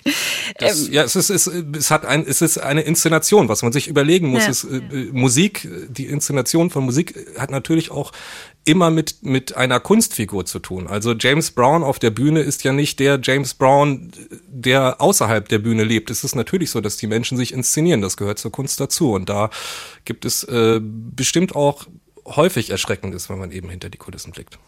Das, 0.58 0.88
ähm, 0.88 0.94
ja, 0.94 1.04
es 1.04 1.16
ist, 1.16 1.30
es, 1.30 1.48
es 1.48 1.92
hat 1.92 2.06
ein, 2.06 2.26
es 2.26 2.42
ist 2.42 2.58
eine 2.58 2.82
Inszenation, 2.82 3.50
was 3.50 3.64
man 3.64 3.72
sich 3.72 3.88
überlegen 3.88 4.28
muss. 4.28 4.44
Ja. 4.44 4.52
Ist, 4.52 4.64
äh, 4.66 5.10
Musik, 5.12 5.68
die 5.90 6.06
Inszenation 6.06 6.70
von 6.70 6.86
Musik 6.86 7.16
hat 7.38 7.52
natürlich 7.52 7.92
auch 7.92 8.12
immer 8.66 8.92
mit, 8.92 9.24
mit 9.24 9.56
einer 9.56 9.80
Kunstfigur 9.80 10.46
zu 10.46 10.60
tun. 10.60 10.88
Also 10.88 11.14
James 11.14 11.52
Brown 11.52 11.84
auf 11.84 11.98
der 11.98 12.12
Bühne 12.12 12.42
ist 12.42 12.64
ja 12.64 12.72
nicht 12.72 13.00
der 13.00 13.20
James 13.22 13.54
Brown, 13.54 14.12
der 14.48 15.02
außerhalb 15.02 15.48
der 15.48 15.60
Bühne 15.60 15.84
lebt. 15.84 16.10
Es 16.10 16.24
ist 16.24 16.36
natürlich 16.36 16.70
so, 16.70 16.82
dass 16.82 16.98
die 16.98 17.08
Menschen 17.08 17.38
sich 17.38 17.54
inszenieren. 17.54 18.02
Das 18.02 18.18
gehört 18.18 18.38
zur 18.38 18.52
Kunst 18.52 18.80
dazu. 18.80 19.14
Und 19.14 19.30
da 19.30 19.50
gibt 20.06 20.26
es 20.26 20.44
äh, 20.44 20.80
bestimmt 20.82 21.56
auch 21.56 21.88
häufig 22.26 22.70
Erschreckendes, 22.70 23.30
wenn 23.30 23.40
man 23.40 23.52
eben 23.52 23.70
hinter 23.70 23.90
die 23.90 23.98
Kulissen 23.98 24.32
blickt. 24.32 24.60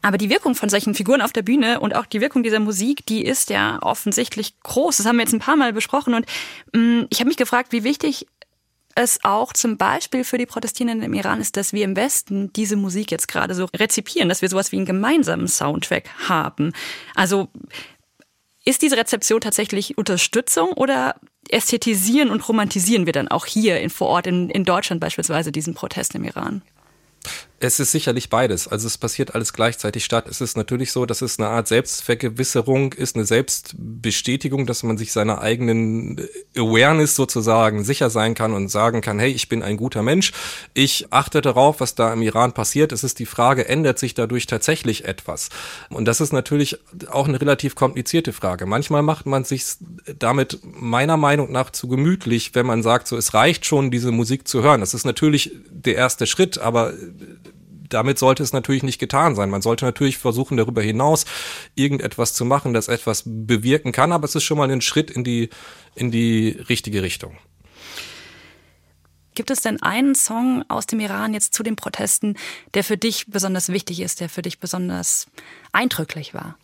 Aber 0.00 0.16
die 0.16 0.30
Wirkung 0.30 0.54
von 0.54 0.68
solchen 0.68 0.94
Figuren 0.94 1.20
auf 1.20 1.32
der 1.32 1.42
Bühne 1.42 1.80
und 1.80 1.94
auch 1.94 2.06
die 2.06 2.20
Wirkung 2.20 2.42
dieser 2.42 2.60
Musik, 2.60 3.04
die 3.06 3.24
ist 3.24 3.50
ja 3.50 3.78
offensichtlich 3.82 4.54
groß. 4.62 4.98
Das 4.98 5.06
haben 5.06 5.16
wir 5.16 5.22
jetzt 5.22 5.34
ein 5.34 5.40
paar 5.40 5.56
Mal 5.56 5.72
besprochen. 5.72 6.14
Und 6.14 6.26
mh, 6.72 6.80
mm, 6.80 7.06
ich 7.10 7.18
habe 7.18 7.28
mich 7.28 7.36
gefragt, 7.36 7.72
wie 7.72 7.84
wichtig 7.84 8.26
es 8.98 9.22
auch 9.22 9.52
zum 9.52 9.76
Beispiel 9.76 10.24
für 10.24 10.38
die 10.38 10.46
Protestierenden 10.46 11.02
im 11.02 11.14
Iran 11.14 11.40
ist, 11.40 11.56
dass 11.56 11.72
wir 11.72 11.84
im 11.84 11.94
Westen 11.94 12.52
diese 12.52 12.76
Musik 12.76 13.12
jetzt 13.12 13.28
gerade 13.28 13.54
so 13.54 13.66
rezipieren, 13.76 14.28
dass 14.28 14.42
wir 14.42 14.48
sowas 14.48 14.72
wie 14.72 14.76
einen 14.76 14.86
gemeinsamen 14.86 15.46
Soundtrack 15.46 16.08
haben. 16.28 16.72
Also 17.14 17.48
ist 18.64 18.82
diese 18.82 18.96
Rezeption 18.96 19.40
tatsächlich 19.40 19.96
Unterstützung 19.96 20.72
oder 20.72 21.14
ästhetisieren 21.48 22.30
und 22.30 22.46
romantisieren 22.48 23.06
wir 23.06 23.12
dann 23.12 23.28
auch 23.28 23.46
hier 23.46 23.80
in, 23.80 23.88
vor 23.88 24.08
Ort 24.08 24.26
in, 24.26 24.50
in 24.50 24.64
Deutschland 24.64 25.00
beispielsweise 25.00 25.52
diesen 25.52 25.74
Protest 25.74 26.16
im 26.16 26.24
Iran? 26.24 26.62
Es 27.60 27.80
ist 27.80 27.90
sicherlich 27.90 28.30
beides. 28.30 28.68
Also 28.68 28.86
es 28.86 28.98
passiert 28.98 29.34
alles 29.34 29.52
gleichzeitig 29.52 30.04
statt. 30.04 30.28
Es 30.28 30.40
ist 30.40 30.56
natürlich 30.56 30.92
so, 30.92 31.06
dass 31.06 31.22
es 31.22 31.40
eine 31.40 31.48
Art 31.48 31.66
Selbstvergewisserung 31.66 32.92
ist, 32.92 33.16
eine 33.16 33.24
Selbstbestätigung, 33.24 34.64
dass 34.64 34.84
man 34.84 34.96
sich 34.96 35.10
seiner 35.10 35.40
eigenen 35.40 36.20
Awareness 36.56 37.16
sozusagen 37.16 37.82
sicher 37.82 38.10
sein 38.10 38.34
kann 38.34 38.52
und 38.52 38.68
sagen 38.68 39.00
kann, 39.00 39.18
hey, 39.18 39.32
ich 39.32 39.48
bin 39.48 39.64
ein 39.64 39.76
guter 39.76 40.04
Mensch. 40.04 40.32
Ich 40.72 41.12
achte 41.12 41.40
darauf, 41.40 41.80
was 41.80 41.96
da 41.96 42.12
im 42.12 42.22
Iran 42.22 42.52
passiert. 42.52 42.92
Es 42.92 43.02
ist 43.02 43.18
die 43.18 43.26
Frage, 43.26 43.68
ändert 43.68 43.98
sich 43.98 44.14
dadurch 44.14 44.46
tatsächlich 44.46 45.06
etwas? 45.06 45.48
Und 45.90 46.04
das 46.04 46.20
ist 46.20 46.32
natürlich 46.32 46.78
auch 47.10 47.26
eine 47.26 47.40
relativ 47.40 47.74
komplizierte 47.74 48.32
Frage. 48.32 48.66
Manchmal 48.66 49.02
macht 49.02 49.26
man 49.26 49.42
sich 49.42 49.64
damit 50.16 50.60
meiner 50.62 51.16
Meinung 51.16 51.50
nach 51.50 51.70
zu 51.70 51.88
gemütlich, 51.88 52.54
wenn 52.54 52.66
man 52.66 52.84
sagt, 52.84 53.08
so 53.08 53.16
es 53.16 53.34
reicht 53.34 53.66
schon, 53.66 53.90
diese 53.90 54.12
Musik 54.12 54.46
zu 54.46 54.62
hören. 54.62 54.78
Das 54.78 54.94
ist 54.94 55.04
natürlich 55.04 55.50
der 55.88 55.96
erste 55.96 56.26
Schritt, 56.26 56.58
aber 56.58 56.92
damit 57.88 58.18
sollte 58.18 58.42
es 58.42 58.52
natürlich 58.52 58.82
nicht 58.82 58.98
getan 58.98 59.34
sein. 59.34 59.50
Man 59.50 59.62
sollte 59.62 59.84
natürlich 59.84 60.18
versuchen, 60.18 60.56
darüber 60.56 60.82
hinaus 60.82 61.24
irgendetwas 61.74 62.34
zu 62.34 62.44
machen, 62.44 62.74
das 62.74 62.88
etwas 62.88 63.22
bewirken 63.24 63.92
kann, 63.92 64.12
aber 64.12 64.24
es 64.24 64.34
ist 64.34 64.44
schon 64.44 64.58
mal 64.58 64.70
ein 64.70 64.80
Schritt 64.80 65.10
in 65.10 65.24
die, 65.24 65.48
in 65.94 66.10
die 66.10 66.50
richtige 66.68 67.02
Richtung. 67.02 67.36
Gibt 69.34 69.50
es 69.50 69.60
denn 69.60 69.80
einen 69.82 70.14
Song 70.14 70.64
aus 70.68 70.86
dem 70.86 71.00
Iran 71.00 71.32
jetzt 71.32 71.54
zu 71.54 71.62
den 71.62 71.76
Protesten, 71.76 72.36
der 72.74 72.82
für 72.82 72.96
dich 72.96 73.26
besonders 73.28 73.68
wichtig 73.68 74.00
ist, 74.00 74.20
der 74.20 74.28
für 74.28 74.42
dich 74.42 74.58
besonders 74.58 75.26
eindrücklich 75.72 76.34
war? 76.34 76.58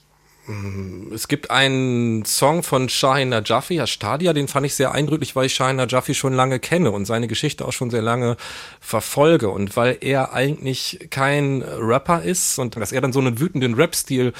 Es 1.14 1.28
gibt 1.28 1.50
einen 1.50 2.26
Song 2.26 2.62
von 2.62 2.90
Shahin 2.90 3.30
Najafi, 3.30 3.80
Stadia, 3.86 4.34
den 4.34 4.46
fand 4.46 4.66
ich 4.66 4.74
sehr 4.74 4.92
eindrücklich, 4.92 5.34
weil 5.34 5.46
ich 5.46 5.54
Shahin 5.54 5.76
Najafi 5.76 6.14
schon 6.14 6.34
lange 6.34 6.58
kenne 6.58 6.90
und 6.90 7.06
seine 7.06 7.28
Geschichte 7.28 7.64
auch 7.64 7.72
schon 7.72 7.90
sehr 7.90 8.02
lange 8.02 8.36
verfolge 8.78 9.48
und 9.48 9.74
weil 9.76 9.96
er 10.02 10.34
eigentlich 10.34 11.08
kein 11.08 11.62
Rapper 11.62 12.22
ist 12.22 12.58
und 12.58 12.76
dass 12.76 12.92
er 12.92 13.00
dann 13.00 13.14
so 13.14 13.20
einen 13.20 13.40
wütenden 13.40 13.74
Rap-Stil 13.74 14.34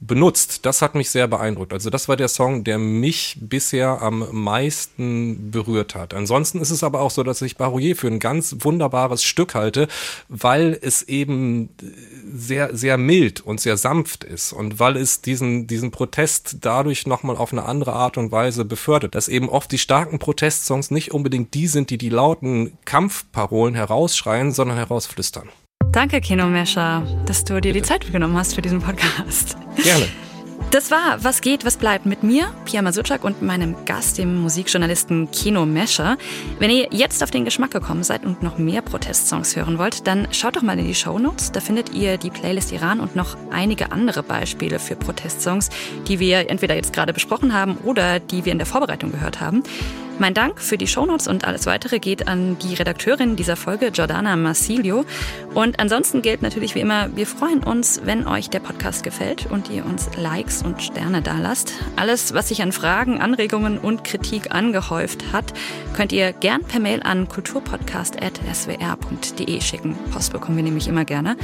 benutzt. 0.00 0.66
Das 0.66 0.82
hat 0.82 0.94
mich 0.94 1.10
sehr 1.10 1.26
beeindruckt. 1.26 1.72
Also 1.72 1.88
das 1.88 2.08
war 2.08 2.16
der 2.16 2.28
Song, 2.28 2.64
der 2.64 2.78
mich 2.78 3.38
bisher 3.40 4.02
am 4.02 4.26
meisten 4.30 5.50
berührt 5.50 5.94
hat. 5.94 6.12
Ansonsten 6.12 6.60
ist 6.60 6.70
es 6.70 6.84
aber 6.84 7.00
auch 7.00 7.10
so, 7.10 7.22
dass 7.22 7.40
ich 7.42 7.56
Barouillet 7.56 7.96
für 7.96 8.08
ein 8.08 8.18
ganz 8.18 8.56
wunderbares 8.60 9.24
Stück 9.24 9.54
halte, 9.54 9.88
weil 10.28 10.78
es 10.80 11.02
eben 11.02 11.70
sehr, 12.30 12.76
sehr 12.76 12.98
mild 12.98 13.40
und 13.40 13.60
sehr 13.60 13.76
sanft 13.78 14.22
ist 14.22 14.52
und 14.52 14.78
weil 14.78 14.96
es 14.96 15.22
diesen, 15.22 15.66
diesen 15.66 15.90
Protest 15.90 16.58
dadurch 16.60 17.06
nochmal 17.06 17.36
auf 17.36 17.52
eine 17.52 17.64
andere 17.64 17.94
Art 17.94 18.18
und 18.18 18.30
Weise 18.32 18.64
befördert, 18.66 19.14
dass 19.14 19.28
eben 19.28 19.48
oft 19.48 19.72
die 19.72 19.78
starken 19.78 20.18
Protestsongs 20.18 20.90
nicht 20.90 21.12
unbedingt 21.12 21.54
die 21.54 21.68
sind, 21.68 21.88
die 21.88 21.98
die 21.98 22.10
lauten 22.10 22.76
Kampfparolen 22.84 23.74
herausschreien, 23.74 24.52
sondern 24.52 24.76
herausflüstern. 24.76 25.48
Danke, 25.96 26.20
Kino 26.20 26.46
Mescher, 26.46 27.04
dass 27.24 27.42
du 27.42 27.58
dir 27.58 27.72
die 27.72 27.80
Zeit 27.80 28.12
genommen 28.12 28.36
hast 28.36 28.54
für 28.54 28.60
diesen 28.60 28.82
Podcast. 28.82 29.56
Gerne. 29.82 30.06
Das 30.70 30.90
war 30.90 31.24
Was 31.24 31.40
geht, 31.40 31.64
was 31.64 31.78
bleibt 31.78 32.04
mit 32.04 32.22
mir, 32.22 32.52
Pia 32.66 32.82
Masuczak 32.82 33.24
und 33.24 33.40
meinem 33.40 33.74
Gast, 33.86 34.18
dem 34.18 34.42
Musikjournalisten 34.42 35.30
Kino 35.30 35.64
Mescher. 35.64 36.18
Wenn 36.58 36.68
ihr 36.68 36.88
jetzt 36.90 37.22
auf 37.22 37.30
den 37.30 37.46
Geschmack 37.46 37.70
gekommen 37.70 38.04
seid 38.04 38.26
und 38.26 38.42
noch 38.42 38.58
mehr 38.58 38.82
Protestsongs 38.82 39.56
hören 39.56 39.78
wollt, 39.78 40.06
dann 40.06 40.28
schaut 40.32 40.56
doch 40.56 40.62
mal 40.62 40.78
in 40.78 40.86
die 40.86 40.94
Show 40.94 41.18
Notes. 41.18 41.50
Da 41.50 41.60
findet 41.60 41.94
ihr 41.94 42.18
die 42.18 42.28
Playlist 42.28 42.72
Iran 42.72 43.00
und 43.00 43.16
noch 43.16 43.34
einige 43.50 43.90
andere 43.90 44.22
Beispiele 44.22 44.78
für 44.78 44.96
Protestsongs, 44.96 45.70
die 46.08 46.20
wir 46.20 46.50
entweder 46.50 46.74
jetzt 46.74 46.92
gerade 46.92 47.14
besprochen 47.14 47.54
haben 47.54 47.78
oder 47.84 48.20
die 48.20 48.44
wir 48.44 48.52
in 48.52 48.58
der 48.58 48.66
Vorbereitung 48.66 49.12
gehört 49.12 49.40
haben. 49.40 49.62
Mein 50.18 50.32
Dank 50.32 50.62
für 50.62 50.78
die 50.78 50.86
Shownotes 50.86 51.28
und 51.28 51.44
alles 51.44 51.66
weitere 51.66 51.98
geht 51.98 52.26
an 52.26 52.58
die 52.58 52.72
Redakteurin 52.72 53.36
dieser 53.36 53.54
Folge, 53.54 53.90
Giordana 53.90 54.34
Marsilio. 54.36 55.04
Und 55.52 55.78
ansonsten 55.78 56.22
gilt 56.22 56.40
natürlich 56.40 56.74
wie 56.74 56.80
immer, 56.80 57.14
wir 57.14 57.26
freuen 57.26 57.62
uns, 57.62 58.00
wenn 58.04 58.26
euch 58.26 58.48
der 58.48 58.60
Podcast 58.60 59.02
gefällt 59.02 59.44
und 59.50 59.68
ihr 59.68 59.84
uns 59.84 60.08
Likes 60.16 60.62
und 60.62 60.82
Sterne 60.82 61.20
dalasst. 61.20 61.74
Alles, 61.96 62.32
was 62.32 62.48
sich 62.48 62.62
an 62.62 62.72
Fragen, 62.72 63.20
Anregungen 63.20 63.76
und 63.76 64.04
Kritik 64.04 64.54
angehäuft 64.54 65.34
hat, 65.34 65.52
könnt 65.94 66.12
ihr 66.12 66.32
gern 66.32 66.62
per 66.62 66.80
Mail 66.80 67.02
an 67.02 67.28
kulturpodcast.swr.de 67.28 69.60
schicken. 69.60 69.98
Post 70.12 70.32
bekommen 70.32 70.56
wir 70.56 70.64
nämlich 70.64 70.88
immer 70.88 71.04
gerne. 71.04 71.36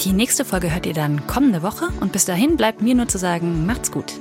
Die 0.00 0.12
nächste 0.12 0.46
Folge 0.46 0.72
hört 0.72 0.86
ihr 0.86 0.94
dann 0.94 1.26
kommende 1.26 1.62
Woche 1.62 1.90
und 2.00 2.12
bis 2.12 2.24
dahin 2.24 2.56
bleibt 2.56 2.80
mir 2.80 2.94
nur 2.94 3.08
zu 3.08 3.18
sagen, 3.18 3.66
macht's 3.66 3.92
gut. 3.92 4.14